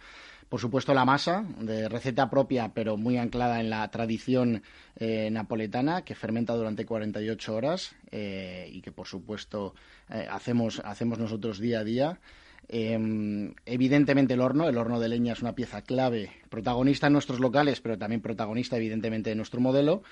[0.49, 4.63] Por supuesto, la masa, de receta propia, pero muy anclada en la tradición
[4.95, 9.75] eh, napoletana, que fermenta durante 48 horas y que, por supuesto,
[10.07, 12.19] hacemos, hacemos nosotros día a día.
[12.69, 17.39] Em, evidentemente el horno, el horno de leña es una pieza clave, protagonista en nuestros
[17.39, 20.03] locales, pero también protagonista evidentemente de nuestro modelo.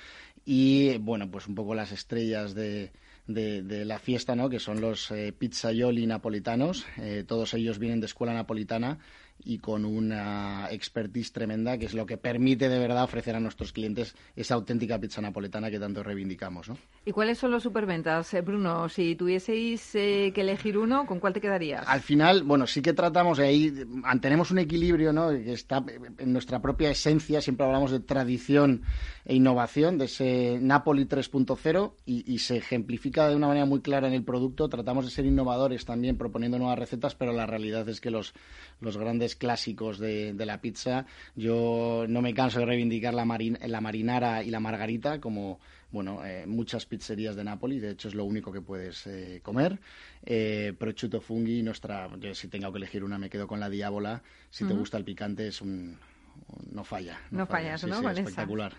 [0.45, 2.91] Y bueno, pues un poco las estrellas de,
[3.27, 4.49] de, la fiesta, ¿no?
[4.49, 6.85] que son los eh, pizzaioli napolitanos.
[6.97, 8.99] Eh, todos ellos vienen de escuela napolitana
[9.43, 13.71] y con una expertise tremenda, que es lo que permite de verdad ofrecer a nuestros
[13.71, 16.69] clientes esa auténtica pizza napoletana que tanto reivindicamos.
[16.69, 16.77] ¿no?
[17.05, 18.89] ¿Y cuáles son los superventas, eh, Bruno?
[18.89, 21.87] Si tuvieseis eh, que elegir uno, ¿con cuál te quedarías?
[21.87, 25.29] Al final, bueno, sí que tratamos ahí, mantenemos un equilibrio, ¿no?
[25.29, 25.83] Que está
[26.17, 28.81] en nuestra propia esencia, siempre hablamos de tradición
[29.25, 34.07] e innovación, de ese Napoli 3.0 y, y se ejemplifica de una manera muy clara
[34.07, 34.69] en el producto.
[34.69, 38.33] Tratamos de ser innovadores también proponiendo nuevas recetas, pero la realidad es que los,
[38.79, 43.25] los grandes clásicos de, la pizza, yo no me canso de reivindicar la,
[43.65, 45.59] la marinara y la margarita como
[45.95, 49.79] bueno, eh, muchas pizzerías de Nápoles, de hecho es lo único que puedes eh, comer.
[50.25, 54.21] Eh, prosciutto funghi, nuestra, yo si tengo que elegir una me quedo con la diábola.
[54.49, 55.97] Si te gusta el picante es un,
[56.71, 57.17] no falla.
[57.31, 58.07] No, fallas, ¿no?
[58.09, 58.73] espectacular.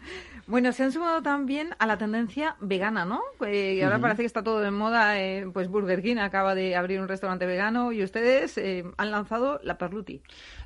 [0.47, 3.21] Bueno, se han sumado también a la tendencia vegana, ¿no?
[3.45, 5.21] y ahora parece que está todo de moda.
[5.21, 9.59] Eh, pues Burger King acaba de abrir un restaurante vegano y ustedes eh, han lanzado
[9.65, 10.21] la Perluti.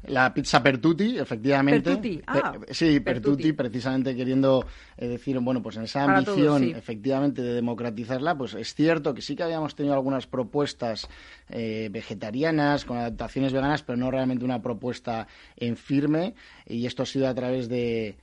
[0.05, 1.91] La pizza Pertuti, efectivamente.
[1.91, 7.55] Pertuti, ah, sí, Pertuti, precisamente queriendo eh, decir, bueno, pues en esa ambición, efectivamente, de
[7.55, 11.09] democratizarla, pues es cierto que sí que habíamos tenido algunas propuestas
[11.49, 16.35] vegetarianas, con adaptaciones veganas, pero no realmente una propuesta en firme.
[16.67, 18.17] Y esto ha sido a través de,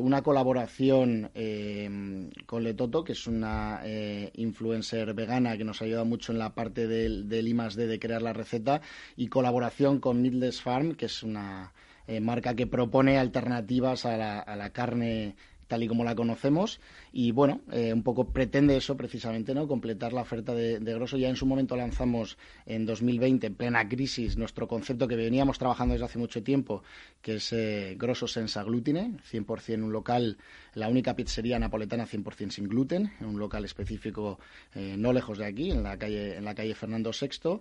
[0.00, 6.04] una colaboración eh, con Letoto, que es una eh, influencer vegana que nos ha ayudado
[6.04, 8.80] mucho en la parte del, del I+D de crear la receta,
[9.16, 11.72] y colaboración con Midless Farm, que es una
[12.08, 14.16] eh, marca que propone alternativas a
[14.56, 15.36] la carne
[15.68, 16.80] tal y como la conocemos
[17.12, 19.68] y bueno, eh, un poco pretende eso precisamente, ¿no?
[19.68, 21.16] Completar la oferta de, Grosso.
[21.16, 25.92] Ya en su momento lanzamos en 2020, en plena crisis, nuestro concepto que veníamos trabajando
[25.92, 26.82] desde hace mucho tiempo,
[27.20, 30.38] que es eh, Grosso senza glutine, 100% un local,
[30.74, 34.38] la única pizzería napoletana 100% sin gluten, en un local específico
[34.74, 37.60] eh, no lejos de aquí, en la calle, en la calle Fernando VI.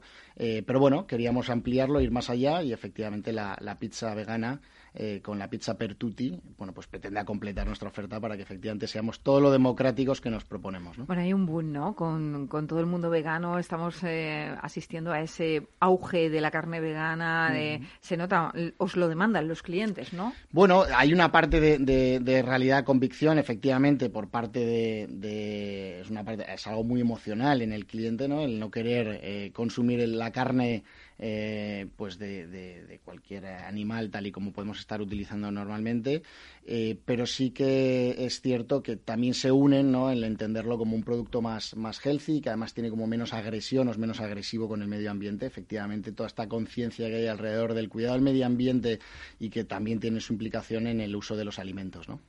[0.66, 4.62] pero bueno, queríamos ampliarlo, ir más allá y efectivamente la pizza vegana
[5.00, 8.88] eh, con la pizza per tutti, bueno, pues pretende completar nuestra oferta para que efectivamente
[8.88, 10.98] seamos todo lo democráticos que nos proponemos.
[10.98, 11.06] ¿no?
[11.06, 11.96] Bueno, hay un boom, ¿no?
[11.96, 17.54] Con, todo el mundo vegano estamos eh, asistiendo a ese auge de la carne vegana.
[18.02, 20.34] se nota, os lo demandan los clientes, ¿no?
[20.52, 26.66] Bueno, hay una parte de, realidad, convicción, efectivamente, por parte de, es una parte, es
[26.66, 28.42] algo muy emocional en el cliente, ¿no?
[28.42, 30.84] El no querer eh, consumir la carne
[31.20, 36.22] eh, pues de, cualquier animal tal y como podemos estar utilizando normalmente,
[36.66, 40.12] eh, pero sí que es cierto que también se unen ¿no?
[40.12, 43.92] en entenderlo como un producto más, más healthy, que además tiene como menos agresión o
[43.92, 45.46] es menos agresivo con el medio ambiente.
[45.46, 49.00] Efectivamente, toda esta conciencia que hay alrededor del cuidado del medio ambiente
[49.40, 52.10] y que también tiene su implicación en el uso de los alimentos.
[52.10, 52.20] ¿no?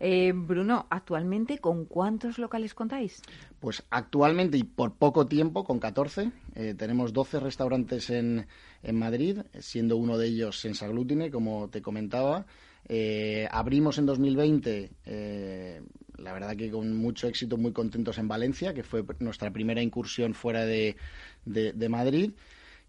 [0.00, 3.22] Eh, Bruno, actualmente, ¿con cuántos locales contáis?
[3.60, 6.32] Pues actualmente y por poco tiempo, con 14.
[6.76, 8.46] tenemos 12 restaurantes en,
[8.92, 12.46] Madrid, siendo uno de ellos Sensaglutine, como te comentaba.
[12.88, 15.82] Eh, abrimos en 2020, eh,
[16.16, 20.34] la verdad que con mucho éxito, muy contentos en Valencia, que fue nuestra primera incursión
[20.34, 20.96] fuera de,
[21.44, 22.32] de Madrid.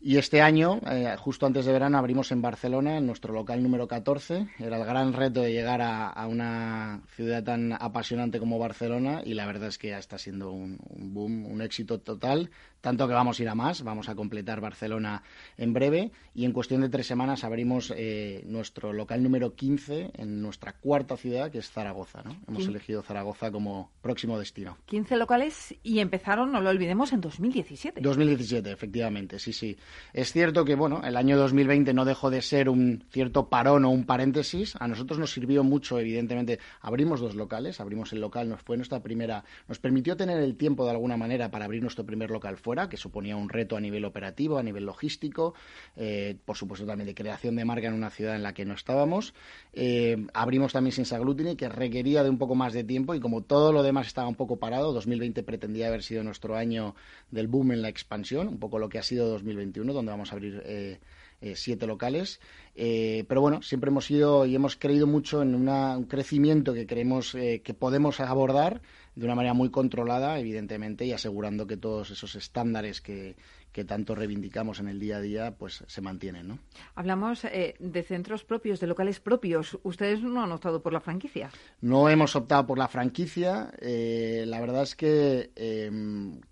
[0.03, 3.87] Y este año, eh, justo antes de verano, abrimos en Barcelona, en nuestro local número
[3.87, 4.47] 14.
[4.57, 9.45] Era el gran reto de llegar a, una ciudad tan apasionante como Barcelona y la
[9.45, 12.49] verdad es que ya está siendo un, boom, un éxito total.
[12.81, 15.21] Tanto que vamos a ir a más, vamos a completar Barcelona
[15.55, 20.41] en breve y en cuestión de tres semanas abrimos eh, nuestro local número 15 en
[20.41, 22.23] nuestra cuarta ciudad, que es Zaragoza.
[22.23, 22.35] ¿no?
[22.47, 24.77] Hemos elegido Zaragoza como próximo destino.
[24.87, 28.01] 15 locales y empezaron, no lo olvidemos, en 2017.
[28.01, 29.77] 2017, efectivamente, sí, sí.
[30.13, 33.89] Es cierto que, bueno, el año 2020 no dejó de ser un cierto parón o
[33.89, 34.75] un paréntesis.
[34.79, 36.59] A nosotros nos sirvió mucho, evidentemente.
[36.81, 40.85] Abrimos dos locales, abrimos el local, nos fue nuestra primera, nos permitió tener el tiempo
[40.85, 44.05] de alguna manera para abrir nuestro primer local fuera, que suponía un reto a nivel
[44.05, 45.53] operativo, a nivel logístico,
[45.95, 48.73] eh, por supuesto también de creación de marca en una ciudad en la que no
[48.73, 49.33] estábamos.
[49.73, 53.41] Eh, abrimos también Sin Saglutini, que requería de un poco más de tiempo y como
[53.41, 56.95] todo lo demás estaba un poco parado, 2020 pretendía haber sido nuestro año
[57.29, 60.35] del boom en la expansión, un poco lo que ha sido 2021, donde vamos a
[60.35, 60.99] abrir eh,
[61.41, 62.39] eh, siete locales.
[62.75, 67.33] Eh, pero bueno, siempre hemos ido y hemos creído mucho en un crecimiento que creemos
[67.33, 68.81] que podemos abordar
[69.15, 73.35] de una manera muy controlada, evidentemente, y asegurando que todos esos estándares que,
[73.73, 76.59] que tanto reivindicamos en el día a día, pues se mantienen, ¿no?
[76.95, 79.77] Hablamos de centros propios, de locales propios.
[79.83, 81.49] ¿Ustedes no han optado por la franquicia?
[81.81, 83.69] No hemos optado por la franquicia.
[83.81, 85.51] la verdad es que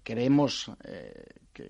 [0.04, 0.70] creemos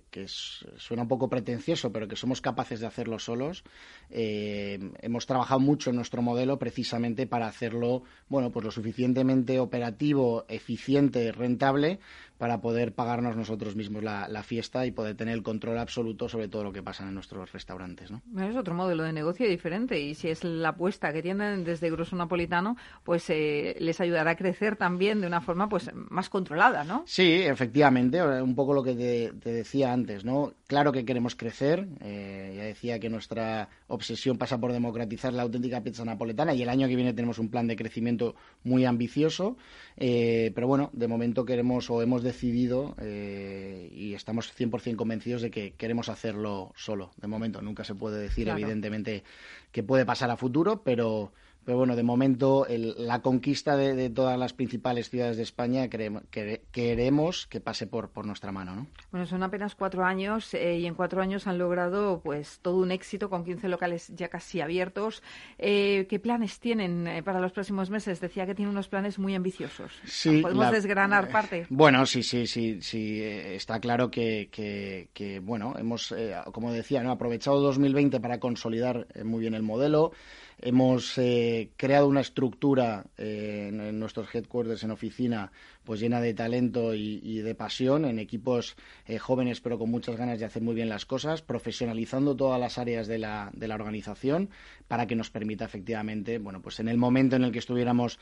[0.10, 3.64] que, suena un poco pretencioso, pero que somos capaces de hacerlo solos.
[4.10, 10.46] Eh, hemos trabajado mucho en nuestro modelo precisamente para hacerlo, bueno, pues lo suficientemente operativo,
[10.48, 12.00] eficiente, rentable,
[12.40, 16.64] para poder pagarnos nosotros mismos la, fiesta y poder tener el control absoluto sobre todo
[16.64, 18.10] lo que pasa en nuestros restaurantes.
[18.10, 18.22] ¿no?
[18.42, 22.16] Es otro modelo de negocio diferente y si es la apuesta que tienen desde Grosso
[22.16, 27.04] Napolitano, pues eh, les ayudará a crecer también de una forma pues más controlada, ¿no?
[27.06, 30.54] Sí, efectivamente, un poco lo que te, decía antes, ¿no?
[30.66, 35.82] Claro que queremos crecer, eh, ya decía que nuestra obsesión pasa por democratizar la auténtica
[35.82, 39.58] pizza napoletana y el año que viene tenemos un plan de crecimiento muy ambicioso,
[39.98, 45.50] eh, pero bueno, de momento queremos o hemos decidido eh, y estamos 100% convencidos de
[45.50, 47.12] que queremos hacerlo solo.
[47.18, 49.24] De momento, nunca se puede decir, evidentemente,
[49.72, 51.32] que puede pasar a futuro, pero
[51.70, 57.62] pero bueno, de momento la conquista de, todas las principales ciudades de España queremos que
[57.62, 58.76] pase por, por nuestra mano.
[58.76, 58.88] ¿no?
[59.12, 62.92] Bueno, son apenas cuatro años eh, y en cuatro años han logrado pues todo un
[62.92, 65.22] éxito con 15 locales ya casi abiertos.
[65.60, 68.20] Eh, ¿Qué planes tienen eh, para los próximos meses?
[68.20, 69.92] Decía que tiene unos planes muy ambiciosos.
[70.06, 71.68] Sí, ¿Podemos desgranar parte?
[71.70, 73.22] Bueno, sí, sí, sí, sí.
[73.22, 76.16] Está claro que, que, bueno, hemos,
[76.52, 77.12] como decía, ¿no?
[77.12, 80.14] aprovechado 2020 para consolidar muy bien el modelo.
[80.62, 85.52] Hemos eh, creado una estructura eh, en, nuestros headquarters, en oficina,
[85.90, 88.76] pues llena de talento y, de pasión, en equipos
[89.08, 92.78] eh, jóvenes pero con muchas ganas de hacer muy bien las cosas, profesionalizando todas las
[92.78, 94.52] áreas de la, de la organización
[94.88, 98.20] para que nos permita efectivamente, bueno, pues en el momento en el que estuviéramos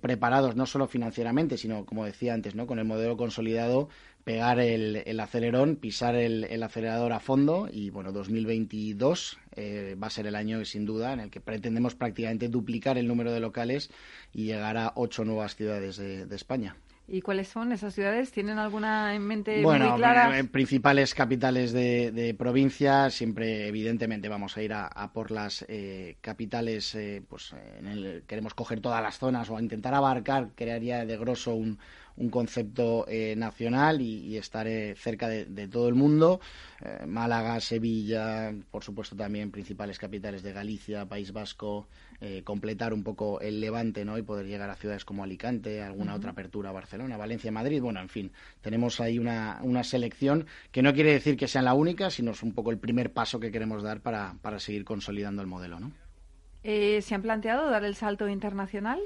[0.00, 2.66] preparados, no solo financieramente, sino, como decía antes, ¿no?
[2.66, 3.88] con el modelo consolidado,
[4.24, 10.26] pegar el, acelerón, pisar el, acelerador a fondo y bueno, 2022 eh, va a ser
[10.26, 13.90] el año sin duda en el que pretendemos prácticamente duplicar el número de locales
[14.32, 16.74] y llegar a ocho nuevas ciudades de, España.
[17.06, 18.32] ¿Y cuáles son esas ciudades?
[18.32, 20.38] ¿Tienen alguna en mente bueno, muy clara?
[20.38, 26.96] Eh, principales capitales de, provincia, siempre evidentemente vamos a ir a, por las eh, capitales,
[27.28, 27.54] pues
[28.26, 31.78] queremos coger todas las zonas o intentar abarcar, crearía de grosso un,
[32.16, 36.40] un concepto eh, nacional y, estar cerca de, todo el mundo.
[36.80, 41.88] Eh, Málaga, Sevilla, por supuesto también principales capitales de Galicia, País Vasco,
[42.20, 44.18] eh, completar un poco el levante ¿no?
[44.18, 47.80] y poder llegar a ciudades como Alicante, alguna otra apertura, Barcelona, Valencia, Madrid.
[47.80, 51.74] Bueno, en fin, tenemos ahí una, una selección que no quiere decir que sea la
[51.74, 55.42] única, sino es un poco el primer paso que queremos dar para, para seguir consolidando
[55.42, 55.80] el modelo.
[55.80, 55.92] ¿no?
[56.62, 59.00] Eh, ¿Se han planteado dar el salto internacional?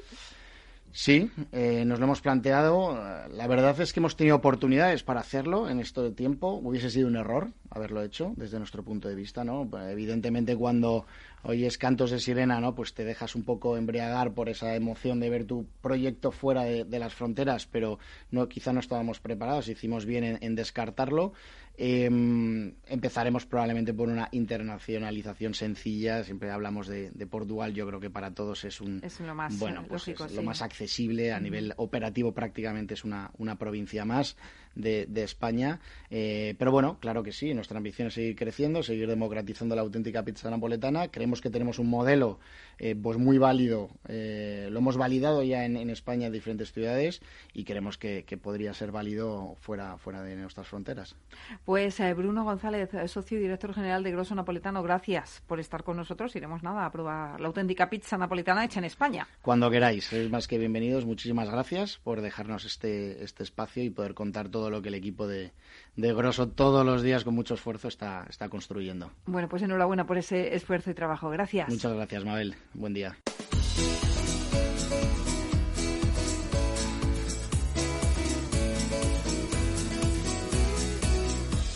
[0.93, 2.99] Sí, eh, nos lo hemos planteado.
[3.31, 6.53] La verdad es que hemos tenido oportunidades para hacerlo en esto de tiempo.
[6.53, 9.69] Hubiese sido un error haberlo hecho desde nuestro punto de vista, ¿no?
[9.89, 11.07] Evidentemente cuando
[11.43, 12.75] oyes cantos de sirena, ¿no?
[12.75, 16.99] Pues te dejas un poco embriagar por esa emoción de ver tu proyecto fuera de,
[16.99, 17.99] las fronteras, pero
[18.31, 19.69] no, quizá no estábamos preparados.
[19.69, 21.33] Hicimos bien en descartarlo
[21.81, 26.25] Em, empezaremos probablemente por una internacionalización sencilla.
[26.25, 27.73] Siempre hablamos de, Portugal.
[27.73, 31.39] Yo creo que para todos es un lo más bueno, pues lo más accesible a
[31.39, 32.33] nivel operativo.
[32.33, 34.37] Prácticamente es una, una provincia más
[34.75, 35.79] de, España.
[36.11, 37.55] Eh, pero bueno, claro que sí.
[37.55, 41.09] Nuestra ambición es seguir creciendo, seguir democratizando la auténtica pizza napoletana.
[41.13, 42.41] Creemos que tenemos un modelo
[42.79, 43.89] eh, pues muy válido.
[44.09, 47.21] Eh, lo hemos validado ya en, España en diferentes ciudades
[47.53, 51.17] y creemos que, podría ser válido fuera, fuera de nuestras fronteras.
[51.65, 55.97] Pues eh, Bruno González, socio y director general de Grosso Napoletano, gracias por estar con
[55.97, 56.35] nosotros.
[56.37, 59.27] Iremos nada a probar la auténtica pizza napolitana hecha en España.
[59.43, 61.05] Cuando queráis, es más que bienvenidos.
[61.05, 65.27] Muchísimas gracias por dejarnos este, este espacio y poder contar todo lo que el equipo
[65.27, 65.53] de,
[65.97, 69.11] de Grosso todos los días con mucho esfuerzo está, está construyendo.
[69.27, 71.29] Bueno, pues enhorabuena por ese esfuerzo y trabajo.
[71.31, 71.69] Gracias.
[71.69, 72.55] Muchas gracias, Mabel.
[72.75, 73.17] Buen día.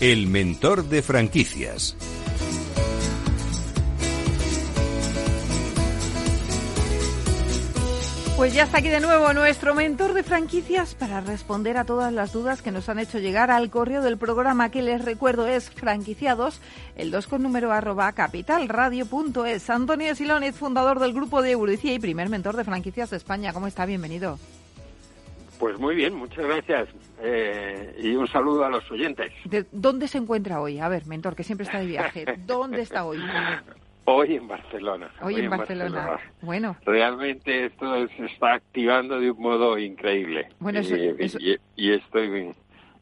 [0.00, 1.96] El mentor de franquicias.
[8.42, 12.32] Pues ya está aquí de nuevo nuestro mentor de franquicias para responder a todas las
[12.32, 16.60] dudas que nos han hecho llegar al correo del programa que les recuerdo es franquiciados,
[16.96, 19.70] el 2 con número arroba capitalradio.es.
[19.70, 23.52] Antonio Silónez, fundador del grupo de Eurodicía y primer mentor de franquicias de España.
[23.52, 23.86] ¿Cómo está?
[23.86, 24.40] Bienvenido.
[25.60, 26.88] Pues muy bien, muchas gracias.
[27.22, 29.30] Eh, y un saludo a los oyentes.
[29.44, 30.80] ¿De ¿Dónde se encuentra hoy?
[30.80, 32.24] A ver, mentor, que siempre está de viaje.
[32.44, 33.20] ¿Dónde está hoy?
[34.04, 35.10] Hoy en Barcelona.
[35.20, 36.18] Hoy, en, Barcelona.
[36.40, 36.76] Bueno.
[36.84, 40.48] Realmente esto se está activando de un modo increíble.
[40.58, 42.52] Bueno, y, y, estoy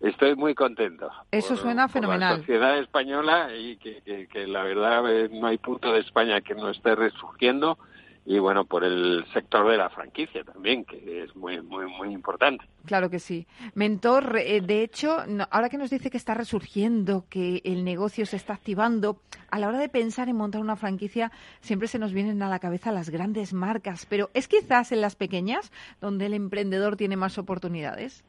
[0.00, 1.10] estoy muy contento.
[1.30, 2.32] Eso suena fenomenal.
[2.32, 6.54] la sociedad española y que, que, la verdad eh, no hay punto de España que
[6.54, 7.78] no esté resurgiendo
[8.26, 12.64] y bueno, por el sector de la franquicia también, que es muy, muy, muy importante.
[12.84, 13.46] Claro que sí.
[13.74, 15.16] Mentor, eh, de hecho,
[15.50, 19.68] ahora que nos dice que está resurgiendo, que el negocio se está activando, a la
[19.68, 23.10] hora de pensar en montar una franquicia, siempre se nos vienen a la cabeza las
[23.10, 28.22] grandes marcas, pero ¿es quizás en las pequeñas donde el emprendedor tiene más oportunidades?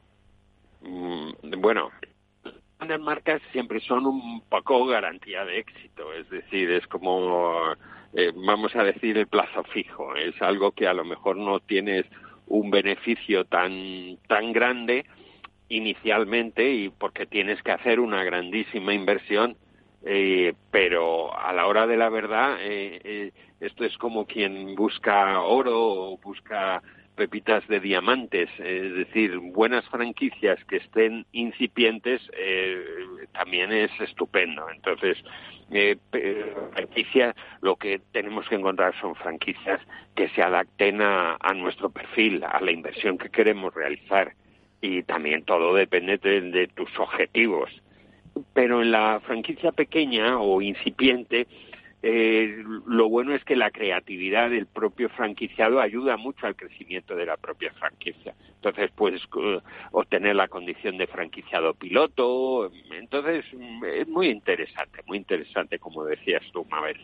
[0.81, 1.89] Mm, bueno,
[2.43, 7.75] las grandes marcas siempre son un poco garantía de éxito, es decir, es como
[8.13, 10.15] eh, vamos a decir, el plazo fijo.
[10.15, 12.05] Es algo que a lo mejor no tienes
[12.47, 15.05] un beneficio tan, tan grande
[15.69, 19.55] inicialmente y porque tienes que hacer una grandísima inversión,
[20.03, 23.31] eh, pero a la hora de la verdad, eh,
[23.61, 26.81] esto es como quien busca oro o busca
[27.15, 32.21] pepitas de diamantes, es decir, buenas franquicias que estén incipientes
[33.33, 34.69] también es estupendo.
[34.69, 35.17] Entonces,
[35.71, 35.97] eh,
[36.73, 39.79] franquicias, lo que tenemos que encontrar son franquicias
[40.15, 44.33] que se adapten a, nuestro perfil, a la inversión que queremos realizar.
[44.81, 47.69] Y también todo depende de tus objetivos.
[48.53, 51.47] Pero en la franquicia pequeña o incipiente,
[52.03, 57.27] eh, lo bueno es que la creatividad del propio franquiciado ayuda mucho al crecimiento de
[57.27, 58.33] la propia franquicia.
[58.55, 62.71] Entonces puedes uh, obtener la condición de franquiciado piloto.
[62.91, 63.45] Entonces
[63.85, 66.97] es muy interesante, muy interesante, como decías tú, Mabel.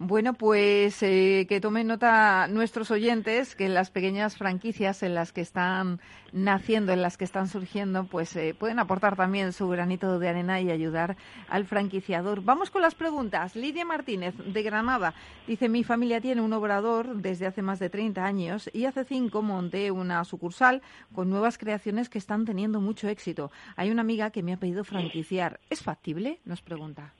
[0.00, 5.40] Bueno, pues eh, que tomen nota nuestros oyentes que las pequeñas franquicias en las que
[5.40, 10.28] están naciendo, en las que están surgiendo, pues eh, pueden aportar también su granito de
[10.28, 11.16] arena y ayudar
[11.48, 12.44] al franquiciador.
[12.44, 13.56] Vamos con las preguntas.
[13.56, 15.14] Lidia Martínez, de Granada,
[15.48, 19.42] dice, mi familia tiene un obrador desde hace más de 30 años y hace cinco
[19.42, 20.80] monté una sucursal
[21.12, 23.50] con nuevas creaciones que están teniendo mucho éxito.
[23.74, 25.58] Hay una amiga que me ha pedido franquiciar.
[25.70, 26.38] ¿Es factible?
[26.44, 27.14] Nos pregunta.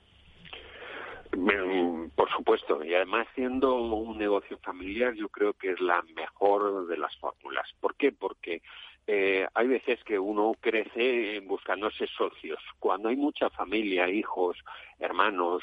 [1.31, 6.97] Por supuesto, y además siendo un negocio familiar, yo creo que es la mejor de
[6.97, 7.69] las fórmulas.
[7.81, 8.13] ¿Por qué?
[8.13, 8.63] Porque
[9.07, 12.59] eh, hay veces que uno crece buscándose socios.
[12.79, 14.57] Cuando hay mucha familia, hijos,
[14.99, 15.63] hermanos,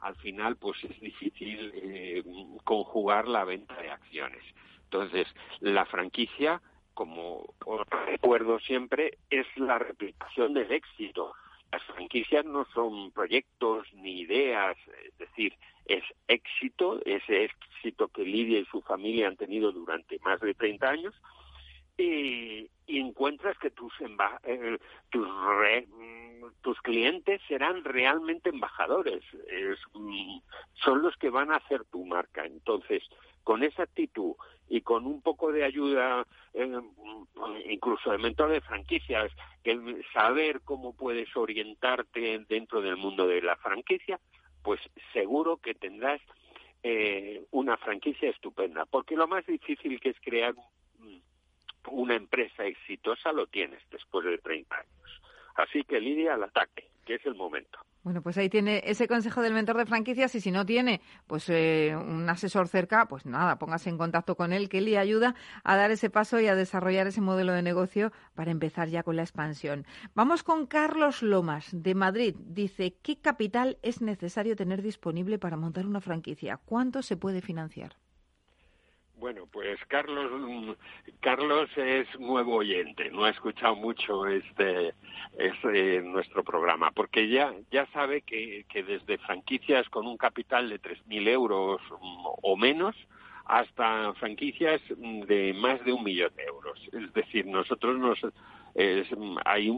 [0.00, 2.22] al final pues es difícil eh,
[2.64, 4.42] conjugar la venta de acciones.
[4.84, 5.26] Entonces,
[5.60, 6.60] la franquicia,
[6.94, 7.54] como
[8.06, 11.32] recuerdo siempre, es la replicación del éxito
[11.72, 15.54] las franquicias no son proyectos ni ideas, es decir,
[15.86, 20.88] es éxito, ese éxito que Lidia y su familia han tenido durante más de 30
[20.88, 21.14] años,
[21.98, 23.92] y, encuentras que tus,
[24.44, 24.78] eh,
[25.10, 25.28] tus,
[26.60, 29.22] tus clientes serán realmente embajadores,
[29.94, 30.38] mm,
[30.74, 32.44] son los que van a hacer tu marca.
[32.44, 33.02] Entonces,
[33.44, 34.34] con esa actitud
[34.68, 36.80] y con un poco de ayuda, eh,
[37.68, 39.30] incluso de mentor de franquicias,
[39.62, 44.18] que saber cómo puedes orientarte dentro del mundo de la franquicia,
[44.62, 44.80] pues
[45.12, 46.20] seguro que tendrás
[46.82, 48.86] eh, una franquicia estupenda.
[48.86, 50.54] Porque lo más difícil que es crear
[51.88, 55.22] una empresa exitosa lo tienes después de 30 años.
[55.54, 57.78] Así que Lidia al ataque, que es el momento.
[58.06, 61.48] Bueno, pues ahí tiene ese consejo del mentor de franquicias y si no tiene pues
[61.48, 65.34] eh, un asesor cerca, pues nada, póngase en contacto con él que le ayuda
[65.64, 69.16] a dar ese paso y a desarrollar ese modelo de negocio para empezar ya con
[69.16, 69.86] la expansión.
[70.14, 72.36] Vamos con Carlos Lomas de Madrid.
[72.38, 76.60] Dice, ¿qué capital es necesario tener disponible para montar una franquicia?
[76.64, 77.96] ¿Cuánto se puede financiar?
[79.16, 80.76] Bueno, pues Carlos,
[81.20, 84.92] Carlos es nuevo oyente, no ha escuchado mucho este,
[85.38, 90.80] este nuestro programa, porque ya, ya sabe que, que desde franquicias con un capital de
[90.80, 91.80] 3.000 euros
[92.42, 92.94] o menos
[93.46, 96.78] hasta franquicias de más de un millón de euros.
[96.92, 98.18] Es decir, nosotros nos,
[99.46, 99.70] hay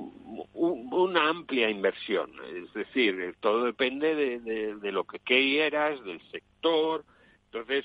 [0.53, 7.05] una amplia inversión, es decir, todo depende de, de lo que quieras, del sector,
[7.53, 7.85] entonces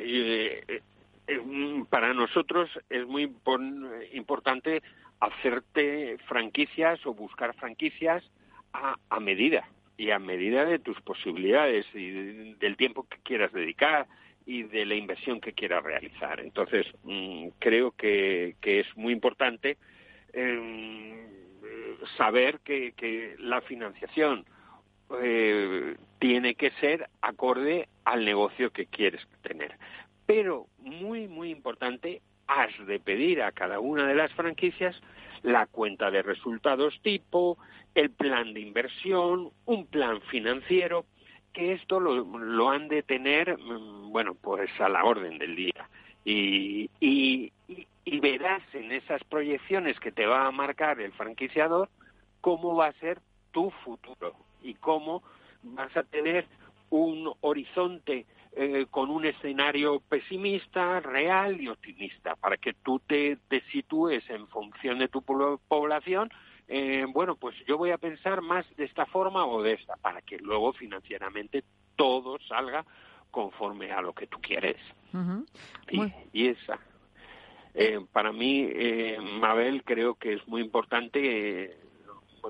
[0.00, 0.82] eh,
[1.26, 3.32] eh, para nosotros es muy
[4.12, 4.82] importante
[5.20, 8.24] hacerte franquicias o buscar franquicias
[8.72, 14.06] a, a, medida y a medida de tus posibilidades y del tiempo que quieras dedicar
[14.46, 16.40] y de la inversión que quieras realizar.
[16.40, 19.76] Entonces, mm, creo que, que, es muy importante
[20.32, 21.14] em,
[22.16, 24.44] saber que, que, la financiación
[25.22, 29.76] eh, tiene que ser acorde al negocio que quieres tener.
[30.26, 35.00] Pero, muy, muy importante, has de pedir a cada una de las franquicias
[35.42, 37.58] la cuenta de resultados tipo,
[37.94, 41.06] el plan de inversión, un plan financiero,
[41.52, 45.88] que esto lo, han de tener, mm, bueno, pues a la orden del día.
[46.24, 47.52] Y, y,
[48.04, 51.88] y verás en esas proyecciones que te va a marcar el franquiciador
[52.40, 53.18] cómo va a ser
[53.52, 55.22] tu futuro y cómo
[55.62, 56.46] vas a tener
[56.90, 63.60] un horizonte eh, con un escenario pesimista, real y optimista, para que tú te, te
[63.70, 66.30] sitúes en función de tu población.
[66.66, 70.20] Eh, bueno, pues yo voy a pensar más de esta forma o de esta, para
[70.22, 71.62] que luego financieramente
[71.94, 72.84] todo salga
[73.30, 74.78] conforme a lo que tú quieres.
[76.32, 76.80] y, esa.
[77.74, 78.68] Eh, para mí,
[79.40, 81.76] Mabel, creo que es muy importante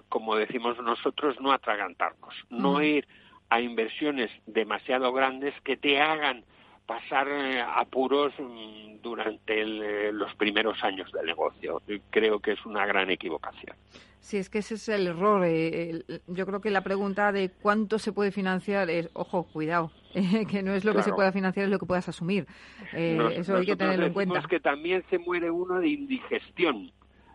[0.09, 3.07] como decimos nosotros, no atragantarnos, no ir
[3.49, 6.45] a inversiones demasiado grandes que te hagan
[6.91, 11.81] pasar eh, apuros mm, durante eh, los primeros años del negocio.
[12.11, 13.77] Creo que es una gran equivocación.
[14.19, 15.45] Sí, es que ese es el error.
[15.47, 19.93] Eh, yo creo que la pregunta de cuánto se puede financiar es, ojo, cuidado,
[20.51, 22.49] que no es lo que se pueda financiar, es lo que puedas asumir.
[22.93, 24.43] eso hay que tenerlo en cuenta.
[24.49, 26.91] que también se muere uno de indigestión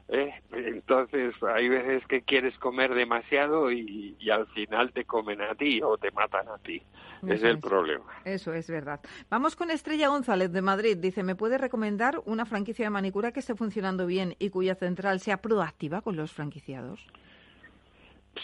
[0.09, 0.33] ¿eh?
[0.51, 5.97] Entonces hay veces que quieres comer demasiado y, al final te comen a ti o
[5.97, 6.81] te matan a ti.
[7.27, 8.05] es el problema.
[8.23, 8.99] Eso es verdad.
[9.29, 10.97] Vamos con Estrella González de Madrid.
[10.97, 15.19] Dice, ¿me puede recomendar una franquicia de manicura que esté funcionando bien y cuya central
[15.19, 17.05] sea proactiva con los franquiciados?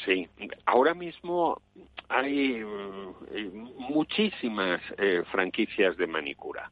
[0.05, 0.29] Sí,
[0.65, 1.61] ahora mismo
[2.07, 6.71] hay eh, muchísimas eh, franquicias de manicura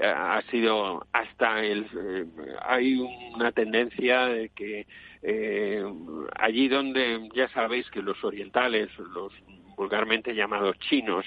[0.00, 2.26] ha sido hasta el eh,
[2.62, 2.96] hay
[3.34, 4.86] una tendencia de que
[5.22, 5.84] eh,
[6.36, 9.32] allí donde ya sabéis que los orientales los
[9.76, 11.24] vulgarmente llamados chinos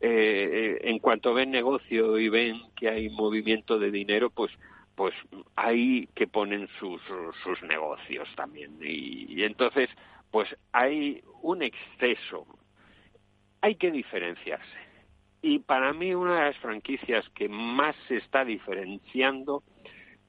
[0.00, 4.50] eh, en cuanto ven negocio y ven que hay movimiento de dinero pues
[4.96, 5.14] pues
[5.54, 7.00] ahí que ponen sus
[7.44, 8.78] sus negocios también.
[8.80, 9.88] Y entonces
[10.32, 12.46] pues hay un exceso.
[13.60, 14.87] Hay que diferenciarse
[15.42, 19.62] y para mí una de las franquicias que más se está diferenciando,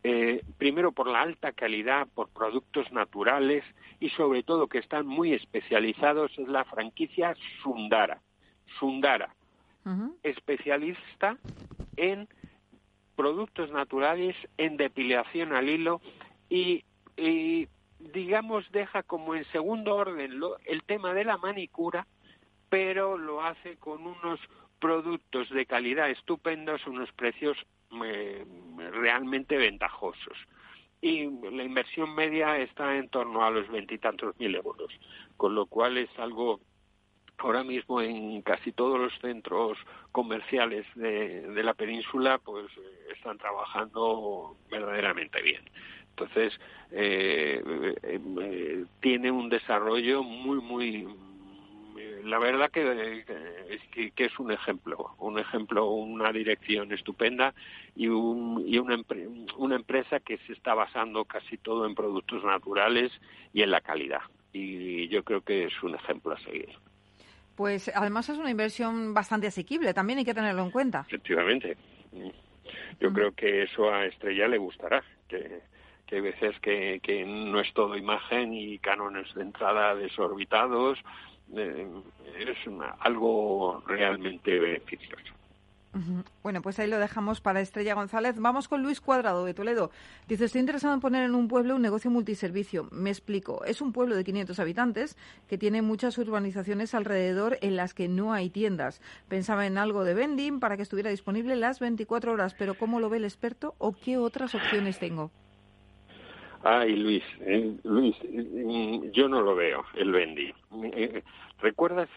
[0.04, 3.64] eh, primero por la alta calidad, por productos naturales
[4.00, 8.22] y sobre todo que están muy especializados, es la franquicia Sundara.
[8.80, 9.36] Sundara,
[10.22, 11.38] especialista
[11.98, 12.28] en
[13.16, 16.02] productos naturales, en depilación al hilo
[16.50, 16.86] y,
[18.00, 22.06] digamos, deja como en segundo orden el tema de la manicura,
[22.70, 24.40] pero lo hace con unos
[24.80, 27.58] productos de calidad estupendos, unos precios
[28.06, 28.46] eh,
[28.92, 30.38] realmente ventajosos.
[31.02, 34.92] Y la inversión media está en torno a los veintitantos mil euros.
[35.38, 36.60] con lo cual es algo
[37.40, 39.78] ahora mismo en casi todos los centros
[40.12, 45.62] comerciales de, la península pues eh, están trabajando verdaderamente bien
[46.10, 46.60] entonces
[46.92, 47.64] eh,
[48.04, 51.08] eh, tiene un desarrollo muy muy
[52.24, 53.26] la verdad que,
[53.92, 57.54] que, que, es un ejemplo, un ejemplo, una dirección estupenda
[57.96, 58.98] y, un, y una,
[59.58, 63.12] una empresa que se está basando casi todo en productos naturales
[63.54, 64.22] y en la calidad.
[64.54, 66.70] Y yo creo que es un ejemplo a seguir.
[67.56, 71.06] Pues además es una inversión bastante asequible, también hay que tenerlo en cuenta.
[71.08, 71.78] Efectivamente.
[73.00, 75.62] Yo creo que eso a Estrella le gustará, que,
[76.06, 81.00] que hay veces que, que no es todo imagen y cánones de entrada desorbitados,
[81.56, 81.88] eh,
[82.40, 82.58] es
[83.00, 85.34] algo realmente beneficioso.
[86.44, 88.36] Bueno, pues ahí lo dejamos para Estrella González.
[88.38, 89.90] Vamos con Luis Cuadrado de Toledo.
[90.28, 92.88] Dice, estoy interesado en poner en un pueblo un negocio multiservicio.
[92.92, 93.66] Me explico.
[93.66, 98.34] Es un pueblo de 500 habitantes que tiene muchas urbanizaciones alrededor en las que no
[98.34, 99.02] hay tiendas.
[99.28, 103.10] Pensaba en algo de vending para que estuviera disponible las 24 horas, pero ¿cómo lo
[103.10, 105.32] ve el experto o qué otras opciones tengo?
[106.64, 110.54] Ay, Luis, eh, Luis, mm, yo no lo veo, el vending.
[110.94, 111.24] Eh,
[111.60, 112.10] ¿Recuerdas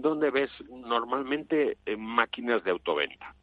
[0.00, 3.34] dónde ves normalmente máquinas de autoventa?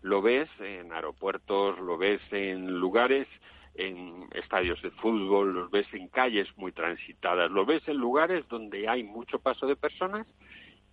[0.00, 3.28] Lo ves en aeropuertos, lo ves en lugares,
[3.74, 8.88] en estadios de fútbol, lo ves en calles muy transitadas, lo ves en lugares donde
[8.88, 10.26] hay mucho paso de personas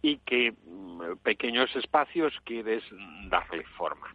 [0.01, 2.83] y que mm, pequeños espacios quieres
[3.29, 4.13] darle forma.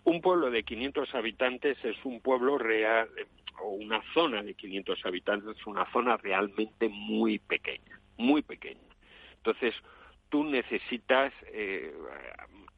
[0.00, 3.08] Eh, un pueblo de 500 habitantes es un pueblo real,
[3.62, 8.80] o una zona de 500 habitantes es una zona realmente muy pequeña, muy pequeña.
[9.36, 9.74] Entonces,
[10.28, 11.92] tú necesitas eh,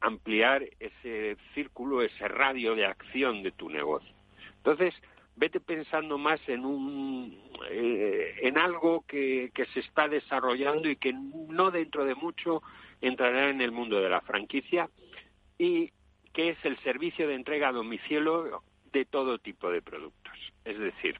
[0.01, 4.13] ampliar ese círculo, ese radio de acción de tu negocio.
[4.57, 4.93] Entonces,
[5.35, 11.13] vete pensando más en un eh, en algo que, que se está desarrollando y que
[11.13, 12.61] no dentro de mucho
[13.01, 14.89] entrará en el mundo de la franquicia
[15.57, 15.91] y
[16.33, 20.33] que es el servicio de entrega a domicilio de todo tipo de productos.
[20.65, 21.19] Es decir,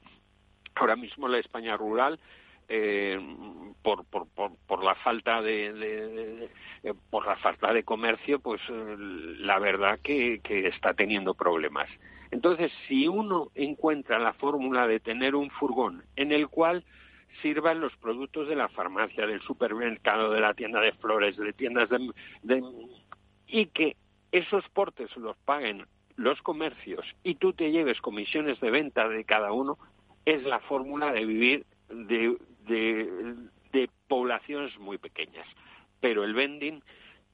[0.74, 2.18] ahora mismo la España rural
[2.68, 3.18] eh,
[3.82, 4.26] por, por,
[4.66, 6.48] por, la falta de,
[6.82, 8.96] eh, por la falta de comercio pues eh,
[9.40, 11.90] la verdad que, que está teniendo problemas
[12.30, 16.84] entonces si uno encuentra la fórmula de tener un furgón en el cual
[17.42, 21.90] sirvan los productos de la farmacia del supermercado de la tienda de flores de tiendas
[21.90, 22.62] de
[23.46, 23.96] y que
[24.34, 29.52] esos portes los paguen los comercios y tú te lleves comisiones de venta de cada
[29.52, 29.78] uno,
[30.24, 35.46] es la fórmula de vivir de, de, poblaciones muy pequeñas.
[36.00, 36.82] Pero el vending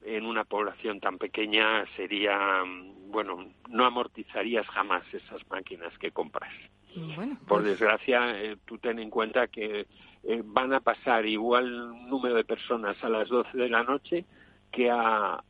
[0.03, 2.63] en una población tan pequeña sería,
[3.07, 6.53] bueno, no amortizarías jamás esas máquinas que compras.
[6.93, 9.87] Por pues desgracia, eh, tú ten en cuenta que
[10.23, 14.25] eh, van a pasar igual número de personas a las 12 de la noche
[14.71, 15.43] que a,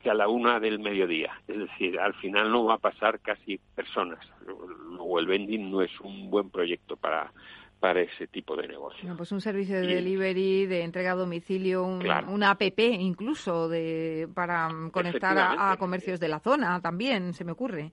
[0.00, 1.32] que a la una del mediodía.
[1.46, 4.26] Es decir, al final no va a pasar casi personas.
[4.98, 7.32] O el vending no es un buen proyecto para,
[7.82, 9.12] para ese tipo de negocio.
[9.16, 14.68] pues un servicio de delivery, de entrega a domicilio, un, una app incluso de, para
[14.92, 17.90] conectar a, comercios de la zona también, se me ocurre.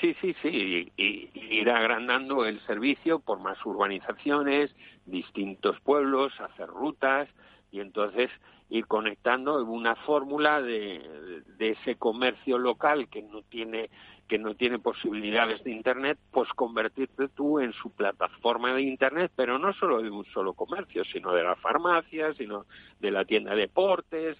[0.00, 7.28] Sí, sí, sí, y, ir agrandando el servicio por más urbanizaciones, distintos pueblos, hacer rutas,
[7.70, 8.30] y entonces
[8.72, 13.90] ir conectando una fórmula de, ese comercio local que no tiene
[14.28, 19.58] que no tiene posibilidades de internet, pues convertirte tú en su plataforma de internet, pero
[19.58, 22.64] no solo de un solo comercio, sino de la farmacia, sino
[22.98, 24.38] de la tienda de deportes,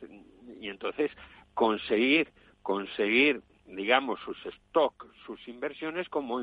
[0.58, 1.10] y entonces
[1.52, 6.40] conseguir conseguir digamos sus stocks, sus inversiones como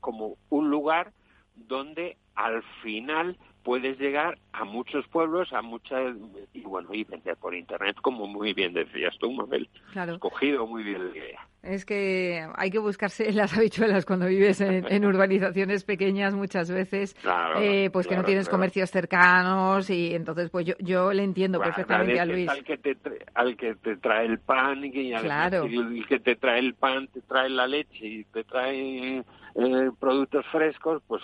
[0.00, 1.12] como un lugar
[1.54, 6.16] donde al final puedes llegar a muchos pueblos, a muchas,
[6.52, 9.68] y bueno, y vender por internet, como muy bien decías tú, Mabel.
[9.92, 10.18] Claro.
[10.18, 11.48] Cogido muy bien la idea.
[11.62, 17.16] Es que hay que buscarse las habichuelas cuando vives en, urbanizaciones pequeñas muchas veces,
[17.60, 22.20] eh, pues que no tienes comercios cercanos y entonces pues yo, yo le entiendo perfectamente
[22.20, 22.48] a Luis.
[22.48, 22.96] Al que, te,
[23.34, 27.48] al que te trae el pan y el que te trae el pan te trae
[27.48, 29.18] la leche y te trae
[29.54, 31.22] eh, productos frescos, pues,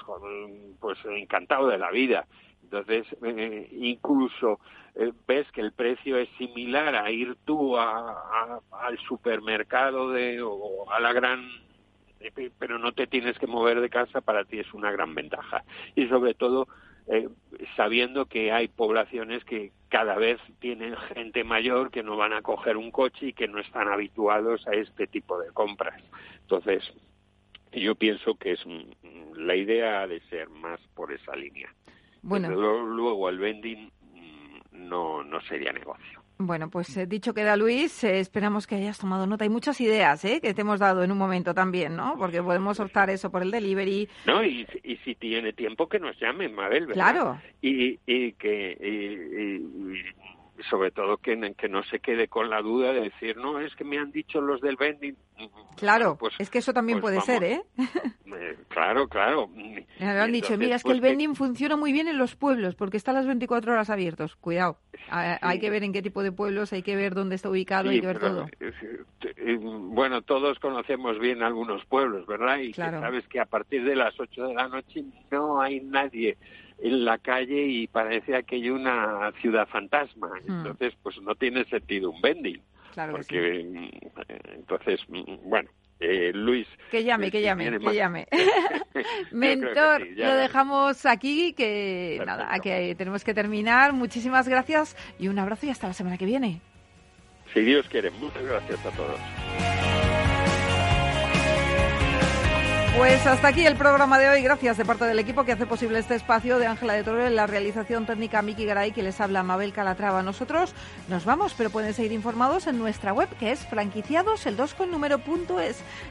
[0.80, 2.26] pues encantado de la vida.
[2.64, 4.58] Entonces, eh, incluso
[4.96, 10.90] eh, ves que el precio es similar a ir tú a, al supermercado de, o
[10.90, 11.64] a la gran
[12.58, 15.62] pero no te tienes que mover de casa, para ti es una gran ventaja.
[15.94, 16.68] Y sobre todo,
[17.76, 22.76] sabiendo que hay poblaciones que cada vez tienen gente mayor que no van a coger
[22.76, 26.02] un coche y que no están habituados a este tipo de compras.
[26.40, 26.82] Entonces,
[27.72, 28.64] yo pienso que es
[29.36, 31.72] la idea de ser más por esa línea.
[32.22, 32.50] Bueno.
[32.50, 34.03] luego el vending mm,
[34.74, 36.22] no, no sería negocio.
[36.36, 39.44] Bueno, pues eh, dicho queda Luis, eh, esperamos que hayas tomado nota.
[39.44, 40.40] Hay muchas ideas ¿eh?
[40.42, 42.16] que te hemos dado en un momento también, ¿no?
[42.18, 44.08] Porque podemos optar eso por el delivery.
[44.26, 47.12] No, y, y si tiene tiempo que nos llamen, Mabel, ¿verdad?
[47.12, 47.40] Claro.
[47.62, 50.23] Y, y que y,
[50.70, 53.84] sobre todo que, que no se quede con la duda de decir, no, es que
[53.84, 55.16] me han dicho los del vending.
[55.76, 57.62] Claro, pues, es que eso también pues puede ser, ¿eh?
[57.76, 58.56] ¿eh?
[58.68, 59.48] Claro, claro.
[59.48, 62.76] Me han dicho, mira, es que el pues, vending funciona muy bien en los pueblos
[62.76, 64.36] porque está las 24 horas abiertos.
[64.36, 64.78] Cuidado,
[65.10, 68.00] hay que ver en qué tipo de pueblos, hay que ver dónde está ubicado, hay
[68.00, 68.46] que ver todo.
[68.60, 72.58] Eh, bueno, todos conocemos bien algunos pueblos, ¿verdad?
[72.58, 76.36] Y sabes que a partir de las 8 de la noche no hay nadie
[76.78, 80.30] en la calle y parece aquello una ciudad fantasma.
[80.46, 80.58] Hmm.
[80.58, 82.60] Entonces, pues no tiene sentido un vending.
[82.92, 85.68] Claro porque, mm, entonces, mm, bueno,
[86.00, 86.66] eh, Luis.
[86.90, 88.28] Que llame, que llame, que llame.
[89.32, 93.92] Mentor, lo dejamos aquí, que nada, que tenemos que terminar.
[93.92, 96.60] Muchísimas gracias y un abrazo y hasta la semana que viene.
[97.52, 99.73] Si Dios quiere, muchas gracias a todos.
[102.96, 104.42] Pues hasta aquí el programa de hoy.
[104.42, 107.34] Gracias de parte del equipo que hace posible este espacio de Ángela de Toro en
[107.34, 110.22] la realización técnica Miki Garay que les habla Mabel Calatrava.
[110.22, 110.72] Nosotros
[111.08, 114.84] nos vamos, pero pueden seguir informados en nuestra web que es franquiciados el 2 con.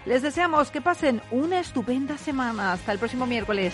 [0.06, 2.74] Les deseamos que pasen una estupenda semana.
[2.74, 3.74] Hasta el próximo miércoles.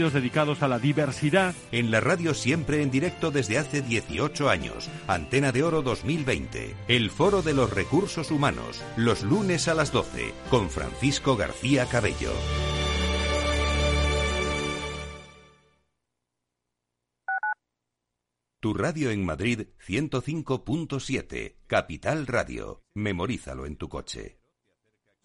[0.09, 1.53] dedicados a la diversidad.
[1.71, 4.89] En la radio siempre en directo desde hace 18 años.
[5.07, 6.75] Antena de Oro 2020.
[6.87, 8.81] El Foro de los Recursos Humanos.
[8.97, 10.33] Los lunes a las 12.
[10.49, 12.31] Con Francisco García Cabello.
[18.59, 21.55] Tu radio en Madrid 105.7.
[21.65, 22.83] Capital Radio.
[22.93, 24.40] Memorízalo en tu coche.